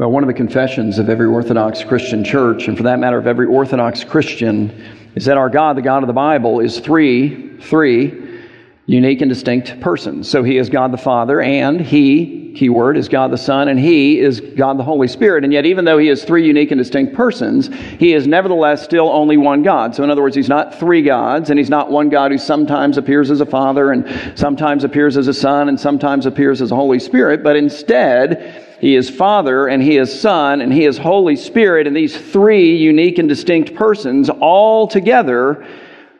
Well, 0.00 0.10
one 0.10 0.22
of 0.22 0.28
the 0.28 0.32
confessions 0.32 0.98
of 0.98 1.10
every 1.10 1.26
Orthodox 1.26 1.84
Christian 1.84 2.24
church, 2.24 2.68
and 2.68 2.76
for 2.78 2.84
that 2.84 2.98
matter 2.98 3.18
of 3.18 3.26
every 3.26 3.44
Orthodox 3.44 4.02
Christian, 4.02 4.70
is 5.14 5.26
that 5.26 5.36
our 5.36 5.50
God, 5.50 5.76
the 5.76 5.82
God 5.82 6.02
of 6.02 6.06
the 6.06 6.14
Bible, 6.14 6.60
is 6.60 6.80
three, 6.80 7.58
three 7.58 8.40
unique 8.86 9.20
and 9.20 9.28
distinct 9.28 9.78
persons. 9.82 10.26
So 10.26 10.42
he 10.42 10.56
is 10.56 10.70
God 10.70 10.90
the 10.90 10.96
Father, 10.96 11.42
and 11.42 11.82
he, 11.82 12.54
keyword, 12.56 12.96
is 12.96 13.10
God 13.10 13.30
the 13.30 13.36
Son, 13.36 13.68
and 13.68 13.78
he 13.78 14.18
is 14.18 14.40
God 14.40 14.78
the 14.78 14.82
Holy 14.82 15.06
Spirit. 15.06 15.44
And 15.44 15.52
yet, 15.52 15.66
even 15.66 15.84
though 15.84 15.98
he 15.98 16.08
is 16.08 16.24
three 16.24 16.46
unique 16.46 16.70
and 16.70 16.78
distinct 16.78 17.14
persons, 17.14 17.68
he 17.98 18.14
is 18.14 18.26
nevertheless 18.26 18.82
still 18.82 19.10
only 19.10 19.36
one 19.36 19.62
God. 19.62 19.94
So, 19.94 20.02
in 20.02 20.08
other 20.08 20.22
words, 20.22 20.34
he's 20.34 20.48
not 20.48 20.74
three 20.74 21.02
gods, 21.02 21.50
and 21.50 21.58
he's 21.58 21.68
not 21.68 21.90
one 21.90 22.08
God 22.08 22.32
who 22.32 22.38
sometimes 22.38 22.96
appears 22.96 23.30
as 23.30 23.42
a 23.42 23.46
Father, 23.46 23.92
and 23.92 24.32
sometimes 24.34 24.82
appears 24.82 25.18
as 25.18 25.28
a 25.28 25.34
Son, 25.34 25.68
and 25.68 25.78
sometimes 25.78 26.24
appears 26.24 26.62
as 26.62 26.72
a 26.72 26.74
Holy 26.74 27.00
Spirit, 27.00 27.42
but 27.42 27.54
instead, 27.54 28.66
he 28.80 28.96
is 28.96 29.10
Father, 29.10 29.68
and 29.68 29.82
He 29.82 29.98
is 29.98 30.20
Son, 30.20 30.62
and 30.62 30.72
He 30.72 30.86
is 30.86 30.96
Holy 30.96 31.36
Spirit, 31.36 31.86
and 31.86 31.94
these 31.94 32.16
three 32.16 32.76
unique 32.76 33.18
and 33.18 33.28
distinct 33.28 33.74
persons 33.74 34.30
all 34.30 34.88
together 34.88 35.66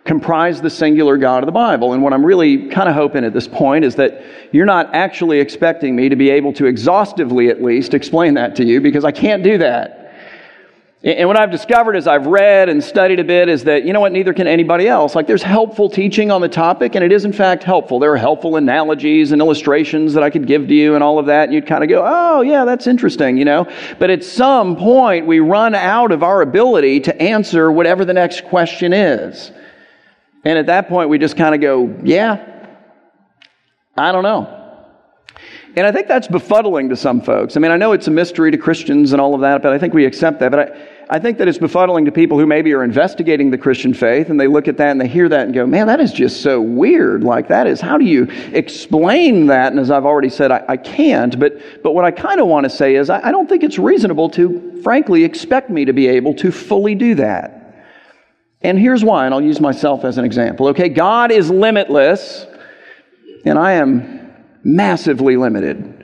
comprise 0.04 0.60
the 0.60 0.68
singular 0.68 1.16
God 1.16 1.42
of 1.42 1.46
the 1.46 1.52
Bible. 1.52 1.94
And 1.94 2.02
what 2.02 2.12
I'm 2.12 2.24
really 2.24 2.68
kind 2.68 2.86
of 2.86 2.94
hoping 2.94 3.24
at 3.24 3.32
this 3.32 3.48
point 3.48 3.84
is 3.86 3.94
that 3.94 4.22
you're 4.52 4.66
not 4.66 4.94
actually 4.94 5.40
expecting 5.40 5.96
me 5.96 6.10
to 6.10 6.16
be 6.16 6.28
able 6.28 6.52
to 6.54 6.66
exhaustively, 6.66 7.48
at 7.48 7.62
least, 7.62 7.94
explain 7.94 8.34
that 8.34 8.54
to 8.56 8.64
you 8.64 8.82
because 8.82 9.06
I 9.06 9.12
can't 9.12 9.42
do 9.42 9.56
that. 9.58 9.99
And 11.02 11.26
what 11.28 11.38
I've 11.38 11.50
discovered 11.50 11.96
as 11.96 12.06
I've 12.06 12.26
read 12.26 12.68
and 12.68 12.84
studied 12.84 13.20
a 13.20 13.24
bit 13.24 13.48
is 13.48 13.64
that, 13.64 13.86
you 13.86 13.94
know 13.94 14.00
what, 14.00 14.12
neither 14.12 14.34
can 14.34 14.46
anybody 14.46 14.86
else. 14.86 15.14
Like, 15.14 15.26
there's 15.26 15.42
helpful 15.42 15.88
teaching 15.88 16.30
on 16.30 16.42
the 16.42 16.48
topic, 16.48 16.94
and 16.94 17.02
it 17.02 17.10
is 17.10 17.24
in 17.24 17.32
fact 17.32 17.64
helpful. 17.64 17.98
There 17.98 18.12
are 18.12 18.18
helpful 18.18 18.56
analogies 18.56 19.32
and 19.32 19.40
illustrations 19.40 20.12
that 20.12 20.22
I 20.22 20.28
could 20.28 20.46
give 20.46 20.68
to 20.68 20.74
you 20.74 20.96
and 20.96 21.02
all 21.02 21.18
of 21.18 21.24
that, 21.26 21.44
and 21.44 21.54
you'd 21.54 21.66
kind 21.66 21.82
of 21.82 21.88
go, 21.88 22.04
oh, 22.06 22.42
yeah, 22.42 22.66
that's 22.66 22.86
interesting, 22.86 23.38
you 23.38 23.46
know? 23.46 23.66
But 23.98 24.10
at 24.10 24.22
some 24.22 24.76
point, 24.76 25.26
we 25.26 25.40
run 25.40 25.74
out 25.74 26.12
of 26.12 26.22
our 26.22 26.42
ability 26.42 27.00
to 27.00 27.18
answer 27.22 27.72
whatever 27.72 28.04
the 28.04 28.12
next 28.12 28.44
question 28.44 28.92
is. 28.92 29.52
And 30.44 30.58
at 30.58 30.66
that 30.66 30.90
point, 30.90 31.08
we 31.08 31.16
just 31.16 31.34
kind 31.34 31.54
of 31.54 31.62
go, 31.62 31.98
yeah, 32.04 32.66
I 33.96 34.12
don't 34.12 34.22
know. 34.22 34.58
And 35.76 35.86
I 35.86 35.92
think 35.92 36.08
that's 36.08 36.26
befuddling 36.26 36.88
to 36.88 36.96
some 36.96 37.20
folks. 37.20 37.56
I 37.56 37.60
mean, 37.60 37.70
I 37.70 37.76
know 37.76 37.92
it's 37.92 38.08
a 38.08 38.10
mystery 38.10 38.50
to 38.50 38.58
Christians 38.58 39.12
and 39.12 39.20
all 39.20 39.34
of 39.34 39.40
that, 39.42 39.62
but 39.62 39.72
I 39.72 39.78
think 39.78 39.94
we 39.94 40.04
accept 40.04 40.40
that. 40.40 40.50
But 40.50 40.60
I, 40.60 40.88
I 41.12 41.18
think 41.18 41.38
that 41.38 41.48
it's 41.48 41.58
befuddling 41.58 42.04
to 42.04 42.12
people 42.12 42.38
who 42.38 42.46
maybe 42.46 42.72
are 42.72 42.84
investigating 42.84 43.50
the 43.50 43.58
Christian 43.58 43.92
faith 43.92 44.30
and 44.30 44.38
they 44.38 44.46
look 44.46 44.68
at 44.68 44.76
that 44.76 44.90
and 44.92 45.00
they 45.00 45.08
hear 45.08 45.28
that 45.28 45.40
and 45.40 45.52
go, 45.52 45.66
man, 45.66 45.88
that 45.88 45.98
is 45.98 46.12
just 46.12 46.40
so 46.40 46.60
weird. 46.60 47.24
Like, 47.24 47.48
that 47.48 47.66
is, 47.66 47.80
how 47.80 47.98
do 47.98 48.04
you 48.04 48.28
explain 48.52 49.46
that? 49.46 49.72
And 49.72 49.80
as 49.80 49.90
I've 49.90 50.04
already 50.04 50.30
said, 50.30 50.52
I, 50.52 50.64
I 50.68 50.76
can't. 50.76 51.36
But, 51.36 51.82
but 51.82 51.94
what 51.94 52.04
I 52.04 52.12
kind 52.12 52.38
of 52.40 52.46
want 52.46 52.62
to 52.62 52.70
say 52.70 52.94
is, 52.94 53.10
I, 53.10 53.26
I 53.26 53.32
don't 53.32 53.48
think 53.48 53.64
it's 53.64 53.76
reasonable 53.76 54.30
to, 54.30 54.80
frankly, 54.84 55.24
expect 55.24 55.68
me 55.68 55.84
to 55.84 55.92
be 55.92 56.06
able 56.06 56.32
to 56.34 56.52
fully 56.52 56.94
do 56.94 57.16
that. 57.16 57.84
And 58.62 58.78
here's 58.78 59.02
why, 59.02 59.24
and 59.24 59.34
I'll 59.34 59.42
use 59.42 59.60
myself 59.60 60.04
as 60.04 60.16
an 60.16 60.24
example. 60.24 60.68
Okay, 60.68 60.90
God 60.90 61.32
is 61.32 61.50
limitless, 61.50 62.46
and 63.44 63.58
I 63.58 63.72
am 63.72 64.32
massively 64.62 65.36
limited. 65.36 65.99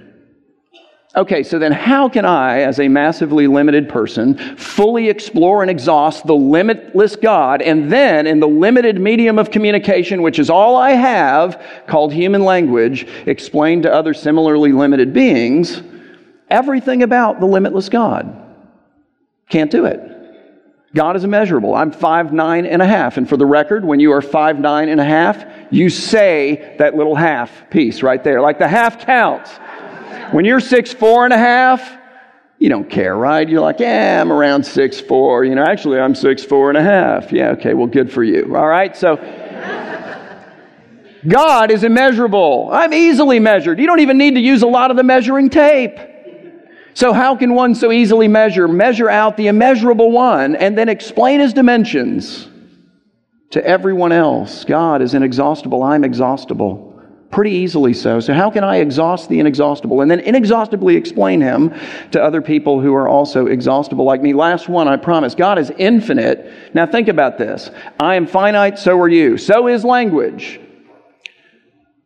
Okay, 1.16 1.42
so 1.42 1.58
then 1.58 1.72
how 1.72 2.10
can 2.10 2.26
I, 2.26 2.60
as 2.60 2.78
a 2.78 2.88
massively 2.88 3.46
limited 3.46 3.88
person, 3.88 4.36
fully 4.58 5.08
explore 5.08 5.62
and 5.62 5.70
exhaust 5.70 6.26
the 6.26 6.34
limitless 6.34 7.16
God, 7.16 7.62
and 7.62 7.90
then, 7.90 8.26
in 8.26 8.38
the 8.38 8.46
limited 8.46 9.00
medium 9.00 9.38
of 9.38 9.50
communication, 9.50 10.20
which 10.20 10.38
is 10.38 10.50
all 10.50 10.76
I 10.76 10.90
have, 10.90 11.64
called 11.86 12.12
human 12.12 12.44
language, 12.44 13.08
explain 13.24 13.80
to 13.82 13.92
other 13.92 14.12
similarly 14.12 14.72
limited 14.72 15.14
beings 15.14 15.82
everything 16.50 17.02
about 17.02 17.40
the 17.40 17.46
limitless 17.46 17.88
God? 17.88 18.42
Can't 19.48 19.70
do 19.70 19.86
it. 19.86 20.12
God 20.94 21.16
is 21.16 21.24
immeasurable. 21.24 21.74
I'm 21.74 21.92
five 21.92 22.32
nine 22.32 22.66
and 22.66 22.80
a 22.80 22.86
half. 22.86 23.16
And 23.16 23.28
for 23.28 23.36
the 23.36 23.46
record, 23.46 23.84
when 23.84 24.00
you 24.00 24.12
are 24.12 24.22
five 24.22 24.58
nine 24.58 24.88
and 24.88 25.00
a 25.00 25.04
half, 25.04 25.44
you 25.70 25.88
say 25.90 26.74
that 26.78 26.94
little 26.94 27.14
half 27.14 27.70
piece 27.70 28.02
right 28.02 28.22
there. 28.22 28.40
Like 28.40 28.58
the 28.58 28.68
half 28.68 29.04
counts. 29.04 29.50
When 30.32 30.44
you're 30.44 30.60
six 30.60 30.92
four 30.92 31.24
and 31.24 31.32
a 31.32 31.38
half, 31.38 31.96
you 32.58 32.68
don't 32.68 32.88
care, 32.88 33.14
right? 33.16 33.48
You're 33.48 33.60
like, 33.60 33.80
yeah, 33.80 34.20
I'm 34.20 34.32
around 34.32 34.64
six 34.64 35.00
four. 35.00 35.44
You 35.44 35.54
know, 35.54 35.64
actually 35.64 35.98
I'm 35.98 36.14
six 36.14 36.44
four 36.44 36.68
and 36.70 36.78
a 36.78 36.82
half. 36.82 37.32
Yeah, 37.32 37.50
okay, 37.50 37.74
well 37.74 37.86
good 37.86 38.12
for 38.12 38.24
you. 38.24 38.56
All 38.56 38.66
right, 38.66 38.96
so 38.96 39.16
God 41.26 41.70
is 41.70 41.84
immeasurable. 41.84 42.68
I'm 42.72 42.92
easily 42.92 43.40
measured. 43.40 43.78
You 43.80 43.86
don't 43.86 44.00
even 44.00 44.18
need 44.18 44.34
to 44.34 44.40
use 44.40 44.62
a 44.62 44.66
lot 44.66 44.90
of 44.90 44.96
the 44.96 45.02
measuring 45.02 45.50
tape. 45.50 45.98
So, 46.94 47.12
how 47.12 47.36
can 47.36 47.54
one 47.54 47.74
so 47.74 47.92
easily 47.92 48.26
measure? 48.26 48.66
Measure 48.68 49.10
out 49.10 49.36
the 49.36 49.48
immeasurable 49.48 50.10
one 50.10 50.56
and 50.56 50.78
then 50.78 50.88
explain 50.88 51.40
his 51.40 51.52
dimensions 51.52 52.48
to 53.50 53.64
everyone 53.64 54.12
else. 54.12 54.64
God 54.64 55.02
is 55.02 55.14
inexhaustible. 55.14 55.82
I'm 55.82 56.04
exhaustible. 56.04 56.85
Pretty 57.36 57.50
easily 57.50 57.92
so. 57.92 58.18
So, 58.18 58.32
how 58.32 58.50
can 58.50 58.64
I 58.64 58.76
exhaust 58.76 59.28
the 59.28 59.40
inexhaustible 59.40 60.00
and 60.00 60.10
then 60.10 60.20
inexhaustibly 60.20 60.96
explain 60.96 61.42
him 61.42 61.70
to 62.12 62.22
other 62.22 62.40
people 62.40 62.80
who 62.80 62.94
are 62.94 63.06
also 63.06 63.44
exhaustible 63.44 64.06
like 64.06 64.22
me? 64.22 64.32
Last 64.32 64.70
one, 64.70 64.88
I 64.88 64.96
promise. 64.96 65.34
God 65.34 65.58
is 65.58 65.70
infinite. 65.76 66.50
Now, 66.72 66.86
think 66.86 67.08
about 67.08 67.36
this 67.36 67.70
I 68.00 68.14
am 68.14 68.26
finite, 68.26 68.78
so 68.78 68.98
are 68.98 69.10
you. 69.10 69.36
So 69.36 69.68
is 69.68 69.84
language. 69.84 70.58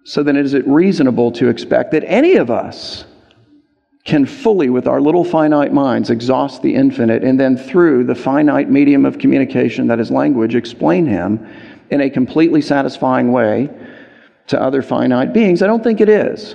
So, 0.02 0.24
then 0.24 0.34
is 0.34 0.52
it 0.52 0.66
reasonable 0.66 1.30
to 1.30 1.48
expect 1.48 1.92
that 1.92 2.02
any 2.08 2.34
of 2.34 2.50
us 2.50 3.04
can 4.02 4.26
fully, 4.26 4.68
with 4.68 4.88
our 4.88 5.00
little 5.00 5.22
finite 5.22 5.72
minds, 5.72 6.10
exhaust 6.10 6.60
the 6.60 6.74
infinite, 6.74 7.22
and 7.22 7.38
then 7.38 7.56
through 7.56 8.02
the 8.02 8.16
finite 8.16 8.68
medium 8.68 9.04
of 9.04 9.18
communication 9.18 9.86
that 9.86 10.00
is 10.00 10.10
language, 10.10 10.56
explain 10.56 11.06
Him 11.06 11.48
in 11.90 12.00
a 12.00 12.10
completely 12.10 12.60
satisfying 12.60 13.30
way 13.30 13.70
to 14.50 14.62
other 14.62 14.82
finite 14.82 15.32
beings? 15.32 15.62
I 15.62 15.66
don't 15.66 15.82
think 15.82 16.00
it 16.00 16.08
is. 16.08 16.54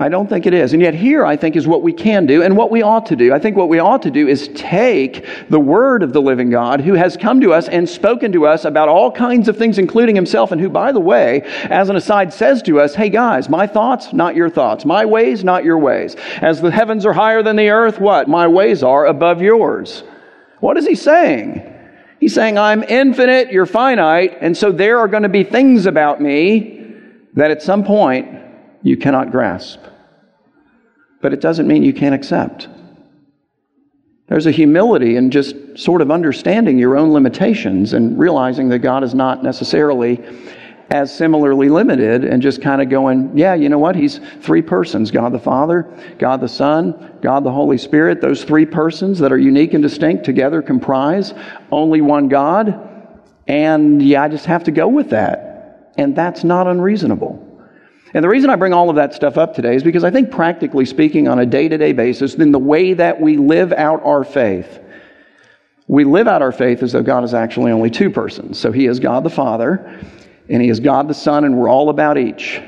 I 0.00 0.08
don't 0.08 0.28
think 0.28 0.46
it 0.46 0.54
is. 0.54 0.74
And 0.74 0.80
yet, 0.80 0.94
here 0.94 1.26
I 1.26 1.36
think 1.36 1.56
is 1.56 1.66
what 1.66 1.82
we 1.82 1.92
can 1.92 2.24
do 2.24 2.42
and 2.42 2.56
what 2.56 2.70
we 2.70 2.82
ought 2.82 3.06
to 3.06 3.16
do. 3.16 3.34
I 3.34 3.40
think 3.40 3.56
what 3.56 3.68
we 3.68 3.80
ought 3.80 4.02
to 4.02 4.12
do 4.12 4.28
is 4.28 4.48
take 4.54 5.26
the 5.50 5.58
word 5.58 6.04
of 6.04 6.12
the 6.12 6.22
living 6.22 6.50
God 6.50 6.80
who 6.80 6.94
has 6.94 7.16
come 7.16 7.40
to 7.40 7.52
us 7.52 7.68
and 7.68 7.88
spoken 7.88 8.30
to 8.32 8.46
us 8.46 8.64
about 8.64 8.88
all 8.88 9.10
kinds 9.10 9.48
of 9.48 9.56
things, 9.56 9.76
including 9.76 10.14
himself, 10.14 10.52
and 10.52 10.60
who, 10.60 10.68
by 10.68 10.92
the 10.92 11.00
way, 11.00 11.42
as 11.64 11.88
an 11.88 11.96
aside, 11.96 12.32
says 12.32 12.62
to 12.62 12.78
us, 12.78 12.94
Hey 12.94 13.08
guys, 13.08 13.48
my 13.48 13.66
thoughts, 13.66 14.12
not 14.12 14.36
your 14.36 14.48
thoughts. 14.48 14.84
My 14.84 15.04
ways, 15.04 15.42
not 15.42 15.64
your 15.64 15.78
ways. 15.78 16.14
As 16.40 16.60
the 16.60 16.70
heavens 16.70 17.04
are 17.04 17.12
higher 17.12 17.42
than 17.42 17.56
the 17.56 17.70
earth, 17.70 17.98
what? 17.98 18.28
My 18.28 18.46
ways 18.46 18.84
are 18.84 19.06
above 19.06 19.42
yours. 19.42 20.04
What 20.60 20.76
is 20.76 20.86
he 20.86 20.94
saying? 20.94 21.74
He's 22.20 22.34
saying, 22.34 22.58
I'm 22.58 22.82
infinite, 22.82 23.52
you're 23.52 23.66
finite, 23.66 24.38
and 24.40 24.56
so 24.56 24.72
there 24.72 24.98
are 24.98 25.08
going 25.08 25.22
to 25.22 25.28
be 25.28 25.44
things 25.44 25.86
about 25.86 26.20
me 26.20 26.92
that 27.34 27.50
at 27.50 27.62
some 27.62 27.84
point 27.84 28.28
you 28.82 28.96
cannot 28.96 29.30
grasp. 29.30 29.80
But 31.20 31.32
it 31.32 31.40
doesn't 31.40 31.68
mean 31.68 31.82
you 31.82 31.92
can't 31.92 32.14
accept. 32.14 32.68
There's 34.28 34.46
a 34.46 34.50
humility 34.50 35.16
in 35.16 35.30
just 35.30 35.54
sort 35.76 36.02
of 36.02 36.10
understanding 36.10 36.78
your 36.78 36.96
own 36.96 37.12
limitations 37.12 37.94
and 37.94 38.18
realizing 38.18 38.68
that 38.68 38.80
God 38.80 39.02
is 39.02 39.14
not 39.14 39.42
necessarily 39.42 40.16
as 40.90 41.14
similarly 41.14 41.68
limited 41.68 42.24
and 42.24 42.40
just 42.40 42.62
kind 42.62 42.80
of 42.80 42.88
going, 42.88 43.36
yeah, 43.36 43.54
you 43.54 43.68
know 43.68 43.78
what? 43.78 43.94
He's 43.94 44.20
three 44.40 44.62
persons 44.62 45.10
God 45.10 45.32
the 45.32 45.38
Father, 45.38 45.86
God 46.18 46.40
the 46.40 46.48
Son, 46.48 47.18
God 47.20 47.44
the 47.44 47.52
Holy 47.52 47.76
Spirit. 47.76 48.20
Those 48.20 48.44
three 48.44 48.64
persons 48.64 49.18
that 49.18 49.30
are 49.30 49.38
unique 49.38 49.74
and 49.74 49.82
distinct 49.82 50.24
together 50.24 50.62
comprise 50.62 51.34
only 51.70 52.00
one 52.00 52.28
God. 52.28 53.20
And 53.46 54.02
yeah, 54.02 54.22
I 54.22 54.28
just 54.28 54.46
have 54.46 54.64
to 54.64 54.70
go 54.70 54.88
with 54.88 55.10
that. 55.10 55.92
And 55.98 56.16
that's 56.16 56.44
not 56.44 56.66
unreasonable. 56.66 57.44
And 58.14 58.24
the 58.24 58.28
reason 58.28 58.48
I 58.48 58.56
bring 58.56 58.72
all 58.72 58.88
of 58.88 58.96
that 58.96 59.12
stuff 59.12 59.36
up 59.36 59.54
today 59.54 59.74
is 59.74 59.82
because 59.82 60.04
I 60.04 60.10
think, 60.10 60.30
practically 60.30 60.86
speaking, 60.86 61.28
on 61.28 61.38
a 61.38 61.46
day 61.46 61.68
to 61.68 61.76
day 61.76 61.92
basis, 61.92 62.34
in 62.34 62.52
the 62.52 62.58
way 62.58 62.94
that 62.94 63.20
we 63.20 63.36
live 63.36 63.72
out 63.72 64.02
our 64.04 64.24
faith, 64.24 64.80
we 65.88 66.04
live 66.04 66.26
out 66.26 66.40
our 66.40 66.52
faith 66.52 66.82
as 66.82 66.92
though 66.92 67.02
God 67.02 67.24
is 67.24 67.34
actually 67.34 67.72
only 67.72 67.90
two 67.90 68.10
persons. 68.10 68.58
So 68.58 68.72
He 68.72 68.86
is 68.86 68.98
God 68.98 69.24
the 69.24 69.30
Father, 69.30 70.00
and 70.48 70.62
He 70.62 70.68
is 70.68 70.80
God 70.80 71.08
the 71.08 71.14
Son, 71.14 71.44
and 71.44 71.56
we're 71.56 71.68
all 71.68 71.90
about 71.90 72.18
each 72.18 72.60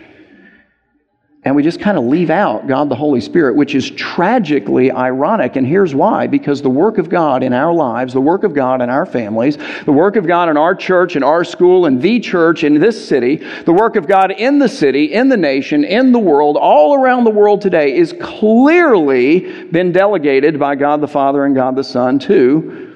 and 1.42 1.56
we 1.56 1.62
just 1.62 1.80
kind 1.80 1.96
of 1.96 2.04
leave 2.04 2.28
out 2.28 2.66
God 2.66 2.90
the 2.90 2.94
Holy 2.94 3.20
Spirit, 3.20 3.56
which 3.56 3.74
is 3.74 3.90
tragically 3.92 4.92
ironic. 4.92 5.56
And 5.56 5.66
here's 5.66 5.94
why 5.94 6.26
because 6.26 6.60
the 6.60 6.68
work 6.68 6.98
of 6.98 7.08
God 7.08 7.42
in 7.42 7.54
our 7.54 7.72
lives, 7.72 8.12
the 8.12 8.20
work 8.20 8.44
of 8.44 8.52
God 8.52 8.82
in 8.82 8.90
our 8.90 9.06
families, 9.06 9.56
the 9.86 9.92
work 9.92 10.16
of 10.16 10.26
God 10.26 10.50
in 10.50 10.58
our 10.58 10.74
church, 10.74 11.16
in 11.16 11.22
our 11.22 11.42
school, 11.42 11.86
in 11.86 11.98
the 11.98 12.20
church, 12.20 12.62
in 12.62 12.78
this 12.78 13.08
city, 13.08 13.36
the 13.64 13.72
work 13.72 13.96
of 13.96 14.06
God 14.06 14.32
in 14.32 14.58
the 14.58 14.68
city, 14.68 15.14
in 15.14 15.30
the 15.30 15.36
nation, 15.36 15.82
in 15.82 16.12
the 16.12 16.18
world, 16.18 16.58
all 16.58 16.94
around 16.94 17.24
the 17.24 17.30
world 17.30 17.62
today 17.62 17.96
is 17.96 18.14
clearly 18.20 19.64
been 19.64 19.92
delegated 19.92 20.58
by 20.58 20.74
God 20.74 21.00
the 21.00 21.08
Father 21.08 21.46
and 21.46 21.54
God 21.54 21.74
the 21.74 21.84
Son 21.84 22.18
to 22.18 22.89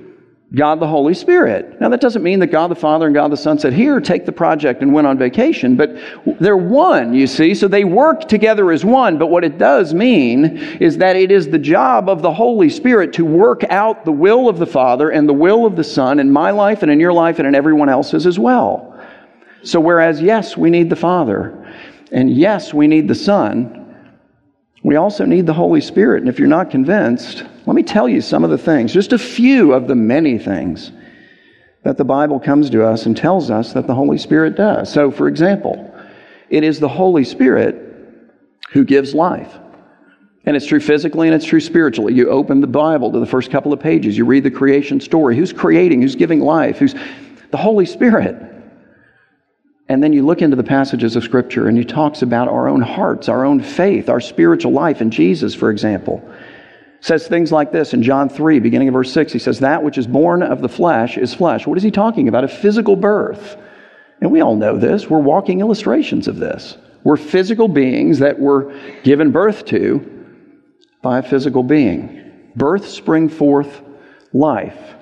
God 0.54 0.78
the 0.78 0.86
Holy 0.86 1.14
Spirit. 1.14 1.80
Now, 1.80 1.88
that 1.88 2.00
doesn't 2.00 2.22
mean 2.22 2.38
that 2.38 2.48
God 2.48 2.70
the 2.70 2.76
Father 2.76 3.06
and 3.06 3.14
God 3.14 3.32
the 3.32 3.36
Son 3.36 3.58
said, 3.58 3.72
Here, 3.72 4.00
take 4.00 4.24
the 4.24 4.32
project 4.32 4.82
and 4.82 4.92
went 4.92 5.06
on 5.06 5.18
vacation, 5.18 5.76
but 5.76 5.96
they're 6.38 6.56
one, 6.56 7.12
you 7.12 7.26
see, 7.26 7.54
so 7.54 7.66
they 7.66 7.84
work 7.84 8.28
together 8.28 8.70
as 8.70 8.84
one. 8.84 9.18
But 9.18 9.28
what 9.28 9.42
it 9.42 9.58
does 9.58 9.94
mean 9.94 10.56
is 10.80 10.98
that 10.98 11.16
it 11.16 11.32
is 11.32 11.48
the 11.48 11.58
job 11.58 12.08
of 12.08 12.22
the 12.22 12.32
Holy 12.32 12.70
Spirit 12.70 13.12
to 13.14 13.24
work 13.24 13.64
out 13.64 14.04
the 14.04 14.12
will 14.12 14.48
of 14.48 14.58
the 14.58 14.66
Father 14.66 15.10
and 15.10 15.28
the 15.28 15.34
will 15.34 15.66
of 15.66 15.76
the 15.76 15.84
Son 15.84 16.20
in 16.20 16.30
my 16.30 16.50
life 16.50 16.82
and 16.82 16.90
in 16.90 17.00
your 17.00 17.12
life 17.12 17.38
and 17.38 17.48
in 17.48 17.54
everyone 17.54 17.88
else's 17.88 18.26
as 18.26 18.38
well. 18.38 18.90
So, 19.64 19.80
whereas, 19.80 20.20
yes, 20.20 20.56
we 20.56 20.70
need 20.70 20.90
the 20.90 20.96
Father, 20.96 21.74
and 22.12 22.30
yes, 22.30 22.72
we 22.72 22.86
need 22.86 23.08
the 23.08 23.14
Son, 23.14 23.83
we 24.84 24.96
also 24.96 25.25
need 25.25 25.46
the 25.46 25.54
Holy 25.54 25.81
Spirit. 25.81 26.20
And 26.20 26.28
if 26.28 26.38
you're 26.38 26.46
not 26.46 26.70
convinced, 26.70 27.42
let 27.66 27.75
me 27.75 27.82
tell 27.82 28.06
you 28.06 28.20
some 28.20 28.44
of 28.44 28.50
the 28.50 28.58
things, 28.58 28.92
just 28.92 29.14
a 29.14 29.19
few 29.19 29.72
of 29.72 29.88
the 29.88 29.94
many 29.94 30.38
things 30.38 30.92
that 31.84 31.96
the 31.96 32.04
Bible 32.04 32.38
comes 32.38 32.69
to 32.70 32.84
us 32.84 33.06
and 33.06 33.16
tells 33.16 33.50
us 33.50 33.72
that 33.72 33.86
the 33.86 33.94
Holy 33.94 34.19
Spirit 34.19 34.56
does. 34.56 34.92
So, 34.92 35.10
for 35.10 35.26
example, 35.26 35.90
it 36.50 36.64
is 36.64 36.81
the 36.81 36.88
Holy 36.88 37.25
Spirit 37.25 37.76
who 38.72 38.84
gives 38.84 39.14
life. 39.14 39.58
And 40.44 40.54
it's 40.54 40.66
true 40.66 40.81
physically 40.81 41.28
and 41.28 41.34
it's 41.34 41.46
true 41.46 41.60
spiritually. 41.60 42.12
You 42.12 42.28
open 42.28 42.60
the 42.60 42.66
Bible 42.66 43.10
to 43.10 43.19
the 43.19 43.26
first 43.26 43.50
couple 43.50 43.72
of 43.72 43.80
pages, 43.80 44.19
you 44.19 44.26
read 44.26 44.44
the 44.44 44.50
creation 44.50 45.00
story. 45.00 45.34
Who's 45.34 45.52
creating? 45.52 46.02
Who's 46.02 46.14
giving 46.14 46.40
life? 46.40 46.78
Who's 46.78 46.94
the 47.50 47.56
Holy 47.56 47.87
Spirit? 47.87 48.53
And 49.88 50.02
then 50.02 50.12
you 50.12 50.25
look 50.25 50.40
into 50.40 50.56
the 50.56 50.64
passages 50.64 51.14
of 51.14 51.25
Scripture 51.25 51.69
and 51.69 51.76
he 51.76 51.84
talks 51.84 52.22
about 52.22 52.48
our 52.48 52.69
own 52.69 52.81
hearts, 52.81 53.28
our 53.28 53.44
own 53.44 53.60
faith, 53.60 54.08
our 54.08 54.20
spiritual 54.20 54.72
life 54.72 55.00
in 55.02 55.10
Jesus, 55.10 55.54
for 55.54 55.70
example. 55.70 56.26
Says 57.00 57.28
things 57.28 57.52
like 57.52 57.70
this 57.70 57.92
in 57.92 58.02
John 58.02 58.31
3, 58.31 58.60
beginning 58.60 58.88
of 58.88 58.94
verse 58.94 59.12
6. 59.12 59.31
He 59.31 59.38
says, 59.38 59.60
That 59.60 59.82
which 59.82 59.98
is 59.98 60.06
born 60.06 60.42
of 60.42 60.62
the 60.62 60.70
flesh 60.70 61.19
is 61.19 61.34
flesh. 61.34 61.66
What 61.66 61.76
is 61.76 61.84
he 61.84 61.90
talking 61.90 62.28
about? 62.28 62.44
A 62.44 62.48
physical 62.48 62.96
birth. 62.96 63.58
And 64.22 64.32
we 64.32 64.40
all 64.40 64.56
know 64.56 64.78
this. 64.78 65.10
We're 65.10 65.19
walking 65.19 65.60
illustrations 65.60 66.28
of 66.28 66.37
this. 66.37 66.78
We're 67.02 67.19
physical 67.19 67.69
beings 67.69 68.20
that 68.20 68.38
were 68.38 68.75
given 69.02 69.32
birth 69.32 69.66
to 69.66 70.10
by 71.02 71.19
a 71.19 71.22
physical 71.22 71.62
being. 71.62 72.50
Birth 72.56 72.88
spring 72.88 73.28
forth 73.28 73.82
life. 74.32 74.94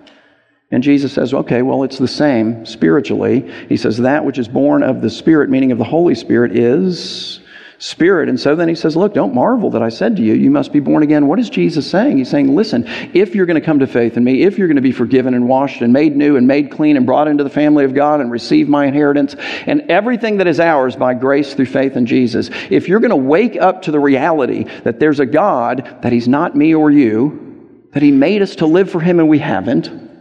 And 0.72 0.82
Jesus 0.82 1.12
says, 1.12 1.34
okay, 1.34 1.62
well, 1.62 1.84
it's 1.84 1.98
the 1.98 2.08
same 2.08 2.66
spiritually. 2.66 3.48
He 3.68 3.76
says, 3.76 3.98
that 3.98 4.24
which 4.24 4.38
is 4.38 4.48
born 4.48 4.82
of 4.82 5.02
the 5.02 5.10
Spirit, 5.10 5.50
meaning 5.50 5.70
of 5.70 5.78
the 5.78 5.84
Holy 5.84 6.14
Spirit, 6.14 6.56
is 6.56 7.40
Spirit. 7.78 8.28
And 8.28 8.38
so 8.38 8.54
then 8.54 8.68
he 8.68 8.76
says, 8.76 8.96
look, 8.96 9.12
don't 9.12 9.34
marvel 9.34 9.70
that 9.70 9.82
I 9.82 9.88
said 9.88 10.14
to 10.16 10.22
you, 10.22 10.34
you 10.34 10.50
must 10.52 10.72
be 10.72 10.78
born 10.78 11.02
again. 11.02 11.26
What 11.26 11.40
is 11.40 11.50
Jesus 11.50 11.90
saying? 11.90 12.16
He's 12.16 12.30
saying, 12.30 12.54
listen, 12.54 12.84
if 13.12 13.34
you're 13.34 13.44
going 13.44 13.60
to 13.60 13.66
come 13.66 13.80
to 13.80 13.88
faith 13.88 14.16
in 14.16 14.22
me, 14.22 14.44
if 14.44 14.56
you're 14.56 14.68
going 14.68 14.76
to 14.76 14.82
be 14.82 14.92
forgiven 14.92 15.34
and 15.34 15.48
washed 15.48 15.82
and 15.82 15.92
made 15.92 16.16
new 16.16 16.36
and 16.36 16.46
made 16.46 16.70
clean 16.70 16.96
and 16.96 17.04
brought 17.04 17.26
into 17.26 17.42
the 17.42 17.50
family 17.50 17.84
of 17.84 17.92
God 17.92 18.20
and 18.20 18.30
receive 18.30 18.68
my 18.68 18.86
inheritance 18.86 19.34
and 19.66 19.90
everything 19.90 20.36
that 20.36 20.46
is 20.46 20.60
ours 20.60 20.94
by 20.94 21.12
grace 21.12 21.54
through 21.54 21.66
faith 21.66 21.96
in 21.96 22.06
Jesus, 22.06 22.50
if 22.70 22.88
you're 22.88 23.00
going 23.00 23.10
to 23.10 23.16
wake 23.16 23.56
up 23.60 23.82
to 23.82 23.90
the 23.90 23.98
reality 23.98 24.62
that 24.84 25.00
there's 25.00 25.18
a 25.18 25.26
God, 25.26 25.98
that 26.02 26.12
he's 26.12 26.28
not 26.28 26.54
me 26.56 26.76
or 26.76 26.88
you, 26.88 27.88
that 27.94 28.02
he 28.02 28.12
made 28.12 28.42
us 28.42 28.56
to 28.56 28.66
live 28.66 28.90
for 28.92 29.00
him 29.00 29.18
and 29.18 29.28
we 29.28 29.40
haven't, 29.40 30.11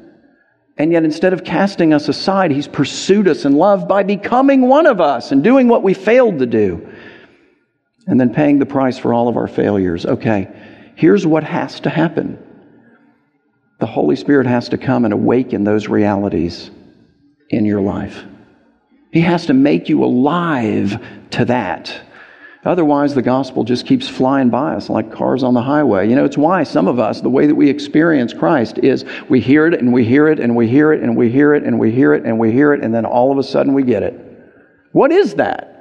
and 0.81 0.91
yet, 0.91 1.03
instead 1.03 1.31
of 1.31 1.43
casting 1.43 1.93
us 1.93 2.09
aside, 2.09 2.49
He's 2.49 2.67
pursued 2.67 3.27
us 3.27 3.45
in 3.45 3.55
love 3.55 3.87
by 3.87 4.01
becoming 4.01 4.61
one 4.61 4.87
of 4.87 4.99
us 4.99 5.31
and 5.31 5.43
doing 5.43 5.67
what 5.67 5.83
we 5.83 5.93
failed 5.93 6.39
to 6.39 6.47
do. 6.47 6.89
And 8.07 8.19
then 8.19 8.33
paying 8.33 8.57
the 8.57 8.65
price 8.65 8.97
for 8.97 9.13
all 9.13 9.27
of 9.27 9.37
our 9.37 9.47
failures. 9.47 10.07
Okay, 10.07 10.49
here's 10.95 11.27
what 11.27 11.43
has 11.43 11.81
to 11.81 11.91
happen 11.91 12.43
the 13.79 13.85
Holy 13.85 14.15
Spirit 14.15 14.47
has 14.47 14.69
to 14.69 14.79
come 14.79 15.05
and 15.05 15.13
awaken 15.13 15.63
those 15.63 15.87
realities 15.87 16.71
in 17.51 17.63
your 17.63 17.81
life. 17.81 18.23
He 19.11 19.21
has 19.21 19.45
to 19.45 19.53
make 19.53 19.87
you 19.87 20.03
alive 20.03 20.99
to 21.31 21.45
that. 21.45 21.95
Otherwise, 22.63 23.15
the 23.15 23.23
gospel 23.23 23.63
just 23.63 23.87
keeps 23.87 24.07
flying 24.07 24.49
by 24.49 24.75
us 24.75 24.87
like 24.87 25.11
cars 25.11 25.41
on 25.41 25.55
the 25.55 25.61
highway. 25.61 26.07
You 26.07 26.15
know, 26.15 26.25
it's 26.25 26.37
why 26.37 26.63
some 26.63 26.87
of 26.87 26.99
us, 26.99 27.19
the 27.19 27.29
way 27.29 27.47
that 27.47 27.55
we 27.55 27.69
experience 27.69 28.33
Christ 28.33 28.77
is 28.77 29.03
we 29.29 29.41
hear 29.41 29.65
it 29.65 29.73
and 29.73 29.91
we 29.91 30.05
hear 30.05 30.27
it 30.27 30.39
and 30.39 30.55
we 30.55 30.67
hear 30.67 30.93
it 30.93 31.01
and 31.01 31.17
we 31.17 31.31
hear 31.31 31.55
it 31.55 31.63
and 31.63 31.79
we 31.79 31.91
hear 31.91 32.13
it 32.13 32.23
and 32.23 32.37
we 32.37 32.51
hear 32.51 32.73
it 32.73 32.83
and 32.83 32.93
then 32.93 33.03
all 33.03 33.31
of 33.31 33.39
a 33.39 33.43
sudden 33.43 33.73
we 33.73 33.81
get 33.81 34.03
it. 34.03 34.13
What 34.91 35.11
is 35.11 35.35
that? 35.35 35.71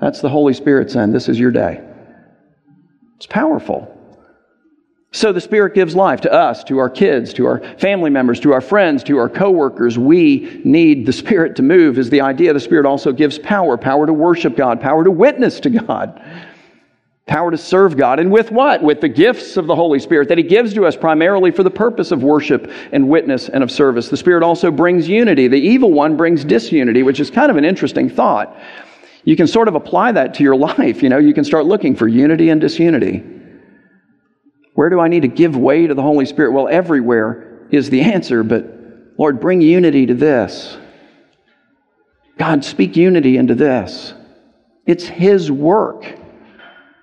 That's 0.00 0.22
the 0.22 0.30
Holy 0.30 0.54
Spirit 0.54 0.90
saying, 0.90 1.12
This 1.12 1.28
is 1.28 1.38
your 1.38 1.50
day. 1.50 1.82
It's 3.16 3.26
powerful. 3.26 3.91
So 5.14 5.30
the 5.30 5.42
Spirit 5.42 5.74
gives 5.74 5.94
life 5.94 6.22
to 6.22 6.32
us, 6.32 6.64
to 6.64 6.78
our 6.78 6.88
kids, 6.88 7.34
to 7.34 7.44
our 7.44 7.60
family 7.76 8.08
members, 8.08 8.40
to 8.40 8.54
our 8.54 8.62
friends, 8.62 9.04
to 9.04 9.18
our 9.18 9.28
coworkers. 9.28 9.98
We 9.98 10.62
need 10.64 11.04
the 11.04 11.12
Spirit 11.12 11.54
to 11.56 11.62
move 11.62 11.98
is 11.98 12.08
the 12.08 12.22
idea. 12.22 12.54
The 12.54 12.60
Spirit 12.60 12.86
also 12.86 13.12
gives 13.12 13.38
power, 13.38 13.76
power 13.76 14.06
to 14.06 14.12
worship 14.14 14.56
God, 14.56 14.80
power 14.80 15.04
to 15.04 15.10
witness 15.10 15.60
to 15.60 15.70
God, 15.70 16.22
power 17.26 17.50
to 17.50 17.58
serve 17.58 17.98
God. 17.98 18.20
And 18.20 18.32
with 18.32 18.50
what? 18.50 18.82
With 18.82 19.02
the 19.02 19.08
gifts 19.10 19.58
of 19.58 19.66
the 19.66 19.76
Holy 19.76 19.98
Spirit 19.98 20.30
that 20.30 20.38
He 20.38 20.44
gives 20.44 20.72
to 20.72 20.86
us 20.86 20.96
primarily 20.96 21.50
for 21.50 21.62
the 21.62 21.70
purpose 21.70 22.10
of 22.10 22.22
worship 22.22 22.72
and 22.90 23.06
witness 23.06 23.50
and 23.50 23.62
of 23.62 23.70
service. 23.70 24.08
The 24.08 24.16
Spirit 24.16 24.42
also 24.42 24.70
brings 24.70 25.10
unity. 25.10 25.46
The 25.46 25.60
evil 25.60 25.92
one 25.92 26.16
brings 26.16 26.42
disunity, 26.42 27.02
which 27.02 27.20
is 27.20 27.30
kind 27.30 27.50
of 27.50 27.58
an 27.58 27.66
interesting 27.66 28.08
thought. 28.08 28.58
You 29.24 29.36
can 29.36 29.46
sort 29.46 29.68
of 29.68 29.74
apply 29.74 30.12
that 30.12 30.32
to 30.34 30.42
your 30.42 30.56
life. 30.78 31.02
You 31.02 31.10
know, 31.10 31.18
you 31.18 31.34
can 31.34 31.44
start 31.44 31.66
looking 31.66 31.94
for 31.94 32.08
unity 32.08 32.48
and 32.48 32.62
disunity. 32.62 33.40
Where 34.74 34.88
do 34.88 35.00
I 35.00 35.08
need 35.08 35.22
to 35.22 35.28
give 35.28 35.56
way 35.56 35.86
to 35.86 35.94
the 35.94 36.02
Holy 36.02 36.26
Spirit? 36.26 36.52
Well, 36.52 36.68
everywhere 36.68 37.66
is 37.70 37.90
the 37.90 38.00
answer, 38.02 38.42
but 38.42 38.66
Lord, 39.18 39.40
bring 39.40 39.60
unity 39.60 40.06
to 40.06 40.14
this. 40.14 40.76
God, 42.38 42.64
speak 42.64 42.96
unity 42.96 43.36
into 43.36 43.54
this. 43.54 44.14
It's 44.86 45.04
His 45.04 45.50
work. 45.50 46.06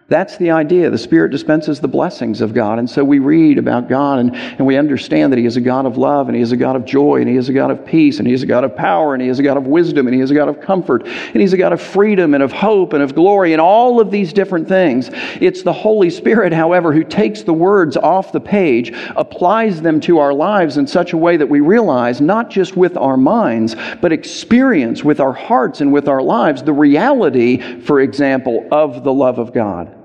That's 0.10 0.38
the 0.38 0.50
idea. 0.50 0.90
The 0.90 0.98
Spirit 0.98 1.30
dispenses 1.30 1.80
the 1.80 1.88
blessings 1.88 2.42
of 2.42 2.52
God. 2.52 2.80
And 2.80 2.90
so 2.90 3.04
we 3.04 3.20
read 3.20 3.60
about 3.60 3.88
God 3.88 4.18
and, 4.18 4.36
and 4.36 4.66
we 4.66 4.76
understand 4.76 5.32
that 5.32 5.38
He 5.38 5.46
is 5.46 5.56
a 5.56 5.62
God 5.62 5.86
of 5.86 6.00
love 6.00 6.28
and 6.28 6.36
He 6.36 6.42
is 6.42 6.52
a 6.52 6.58
God 6.58 6.76
of 6.76 6.84
joy 6.84 7.18
and 7.18 7.30
He 7.30 7.36
is 7.36 7.48
a 7.48 7.54
God 7.54 7.70
of 7.70 7.86
peace 7.86 8.18
and 8.18 8.28
He 8.28 8.34
is 8.34 8.42
a 8.42 8.48
God 8.48 8.64
of 8.64 8.76
power 8.76 9.14
and 9.14 9.22
He 9.22 9.30
is 9.30 9.38
a 9.38 9.44
God 9.44 9.56
of 9.56 9.68
wisdom 9.68 10.08
and 10.08 10.16
He 10.16 10.22
is 10.22 10.32
a 10.32 10.34
God 10.34 10.50
of 10.50 10.60
comfort 10.60 11.06
and 11.06 11.36
He's 11.36 11.54
a 11.54 11.58
God 11.58 11.74
of 11.74 11.80
freedom 11.82 12.34
and 12.34 12.42
of 12.42 12.52
hope 12.52 12.94
and 12.94 13.04
of 13.04 13.14
glory 13.14 13.54
and 13.54 13.62
all 13.62 14.00
of 14.00 14.10
these 14.10 14.34
different 14.34 14.68
things. 14.68 15.12
It's 15.40 15.62
the 15.62 15.74
Holy 15.74 16.10
Spirit, 16.10 16.54
however, 16.54 16.92
who 16.92 17.04
takes 17.04 17.44
the 17.44 17.54
words 17.54 17.96
off 17.96 18.32
the 18.32 18.42
page, 18.42 18.92
applies 19.16 19.80
them 19.80 20.00
to 20.02 20.18
our 20.18 20.34
lives 20.34 20.78
in 20.78 20.88
such 20.88 21.14
a 21.14 21.18
way 21.18 21.38
that 21.38 21.48
we 21.48 21.60
realize, 21.60 22.20
not 22.20 22.50
just 22.50 22.76
with 22.76 22.98
our 22.98 23.16
minds, 23.16 23.76
but 24.02 24.12
experience 24.12 25.04
with 25.04 25.20
our 25.20 25.34
hearts 25.34 25.82
and 25.82 25.94
with 25.94 26.08
our 26.08 26.24
lives 26.24 26.64
the 26.64 26.74
reality, 26.74 27.80
for 27.82 28.02
example, 28.02 28.68
of 28.72 29.04
the 29.04 29.14
love 29.14 29.38
of 29.38 29.54
God. 29.54 29.99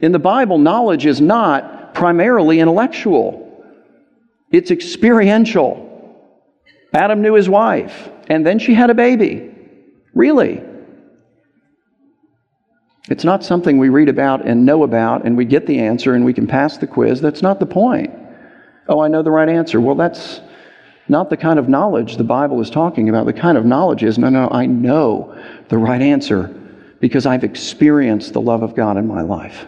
In 0.00 0.12
the 0.12 0.18
Bible, 0.18 0.58
knowledge 0.58 1.06
is 1.06 1.20
not 1.20 1.94
primarily 1.94 2.60
intellectual, 2.60 3.40
it's 4.50 4.70
experiential. 4.70 5.90
Adam 6.92 7.22
knew 7.22 7.34
his 7.34 7.48
wife, 7.48 8.08
and 8.28 8.46
then 8.46 8.58
she 8.58 8.72
had 8.72 8.90
a 8.90 8.94
baby. 8.94 9.52
Really. 10.14 10.62
It's 13.10 13.24
not 13.24 13.44
something 13.44 13.78
we 13.78 13.88
read 13.88 14.08
about 14.08 14.46
and 14.46 14.64
know 14.64 14.84
about, 14.84 15.24
and 15.26 15.36
we 15.36 15.44
get 15.44 15.66
the 15.66 15.80
answer 15.80 16.14
and 16.14 16.24
we 16.24 16.32
can 16.32 16.46
pass 16.46 16.78
the 16.78 16.86
quiz. 16.86 17.20
That's 17.20 17.42
not 17.42 17.60
the 17.60 17.66
point. 17.66 18.14
Oh, 18.88 19.00
I 19.00 19.08
know 19.08 19.22
the 19.22 19.30
right 19.30 19.48
answer. 19.48 19.80
Well, 19.80 19.94
that's 19.94 20.40
not 21.08 21.28
the 21.30 21.36
kind 21.36 21.58
of 21.58 21.68
knowledge 21.68 22.16
the 22.16 22.24
Bible 22.24 22.60
is 22.60 22.70
talking 22.70 23.08
about. 23.08 23.26
The 23.26 23.32
kind 23.32 23.58
of 23.58 23.66
knowledge 23.66 24.02
is 24.02 24.18
no, 24.18 24.30
no, 24.30 24.48
I 24.50 24.66
know 24.66 25.36
the 25.68 25.78
right 25.78 26.00
answer 26.00 26.48
because 27.00 27.26
I've 27.26 27.44
experienced 27.44 28.32
the 28.32 28.40
love 28.40 28.62
of 28.62 28.74
God 28.74 28.96
in 28.96 29.06
my 29.06 29.20
life. 29.20 29.66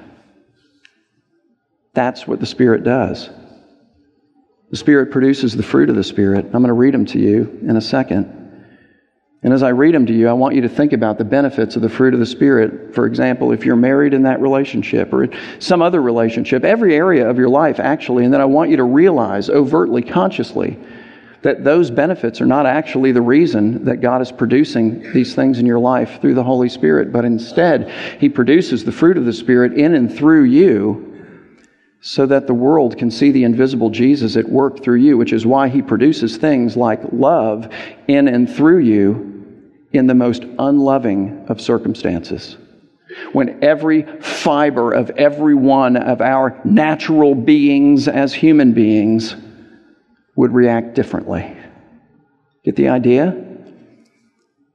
That's 1.96 2.28
what 2.28 2.40
the 2.40 2.46
Spirit 2.46 2.84
does. 2.84 3.30
The 4.70 4.76
Spirit 4.76 5.10
produces 5.10 5.56
the 5.56 5.62
fruit 5.62 5.88
of 5.88 5.96
the 5.96 6.04
Spirit. 6.04 6.44
I'm 6.44 6.50
going 6.52 6.66
to 6.66 6.74
read 6.74 6.92
them 6.92 7.06
to 7.06 7.18
you 7.18 7.58
in 7.62 7.78
a 7.78 7.80
second. 7.80 8.34
And 9.42 9.54
as 9.54 9.62
I 9.62 9.70
read 9.70 9.94
them 9.94 10.04
to 10.04 10.12
you, 10.12 10.28
I 10.28 10.34
want 10.34 10.54
you 10.54 10.60
to 10.60 10.68
think 10.68 10.92
about 10.92 11.16
the 11.16 11.24
benefits 11.24 11.74
of 11.74 11.80
the 11.80 11.88
fruit 11.88 12.12
of 12.12 12.20
the 12.20 12.26
Spirit. 12.26 12.94
For 12.94 13.06
example, 13.06 13.50
if 13.50 13.64
you're 13.64 13.76
married 13.76 14.12
in 14.12 14.24
that 14.24 14.42
relationship 14.42 15.10
or 15.14 15.28
some 15.58 15.80
other 15.80 16.02
relationship, 16.02 16.64
every 16.64 16.94
area 16.94 17.26
of 17.26 17.38
your 17.38 17.48
life, 17.48 17.80
actually. 17.80 18.26
And 18.26 18.34
then 18.34 18.42
I 18.42 18.46
want 18.46 18.70
you 18.70 18.76
to 18.76 18.84
realize 18.84 19.48
overtly, 19.48 20.02
consciously, 20.02 20.78
that 21.40 21.64
those 21.64 21.90
benefits 21.90 22.42
are 22.42 22.46
not 22.46 22.66
actually 22.66 23.12
the 23.12 23.22
reason 23.22 23.86
that 23.86 24.02
God 24.02 24.20
is 24.20 24.30
producing 24.30 25.14
these 25.14 25.34
things 25.34 25.60
in 25.60 25.64
your 25.64 25.78
life 25.78 26.20
through 26.20 26.34
the 26.34 26.44
Holy 26.44 26.68
Spirit, 26.68 27.10
but 27.10 27.24
instead, 27.24 27.90
He 28.20 28.28
produces 28.28 28.84
the 28.84 28.92
fruit 28.92 29.16
of 29.16 29.24
the 29.24 29.32
Spirit 29.32 29.72
in 29.72 29.94
and 29.94 30.14
through 30.14 30.42
you 30.44 31.05
so 32.06 32.24
that 32.24 32.46
the 32.46 32.54
world 32.54 32.96
can 32.96 33.10
see 33.10 33.32
the 33.32 33.42
invisible 33.42 33.90
Jesus 33.90 34.36
at 34.36 34.48
work 34.48 34.80
through 34.80 35.00
you, 35.00 35.18
which 35.18 35.32
is 35.32 35.44
why 35.44 35.68
he 35.68 35.82
produces 35.82 36.36
things 36.36 36.76
like 36.76 37.00
love 37.10 37.68
in 38.06 38.28
and 38.28 38.48
through 38.48 38.78
you 38.78 39.72
in 39.90 40.06
the 40.06 40.14
most 40.14 40.44
unloving 40.60 41.44
of 41.48 41.60
circumstances. 41.60 42.58
When 43.32 43.58
every 43.60 44.04
fiber 44.20 44.92
of 44.92 45.10
every 45.10 45.56
one 45.56 45.96
of 45.96 46.20
our 46.20 46.60
natural 46.64 47.34
beings 47.34 48.06
as 48.06 48.32
human 48.32 48.72
beings 48.72 49.34
would 50.36 50.52
react 50.52 50.94
differently. 50.94 51.56
Get 52.64 52.76
the 52.76 52.88
idea? 52.88 53.34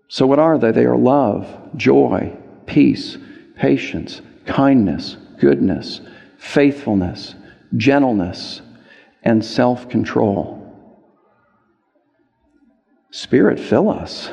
So, 0.09 0.27
what 0.27 0.39
are 0.39 0.57
they? 0.57 0.71
They 0.71 0.85
are 0.85 0.97
love, 0.97 1.47
joy, 1.77 2.35
peace, 2.65 3.17
patience, 3.55 4.21
kindness, 4.45 5.15
goodness, 5.39 6.01
faithfulness, 6.41 7.35
gentleness, 7.77 8.61
and 9.21 9.45
self 9.45 9.87
control. 9.87 10.57
Spirit, 13.11 13.59
fill 13.59 13.89
us. 13.89 14.31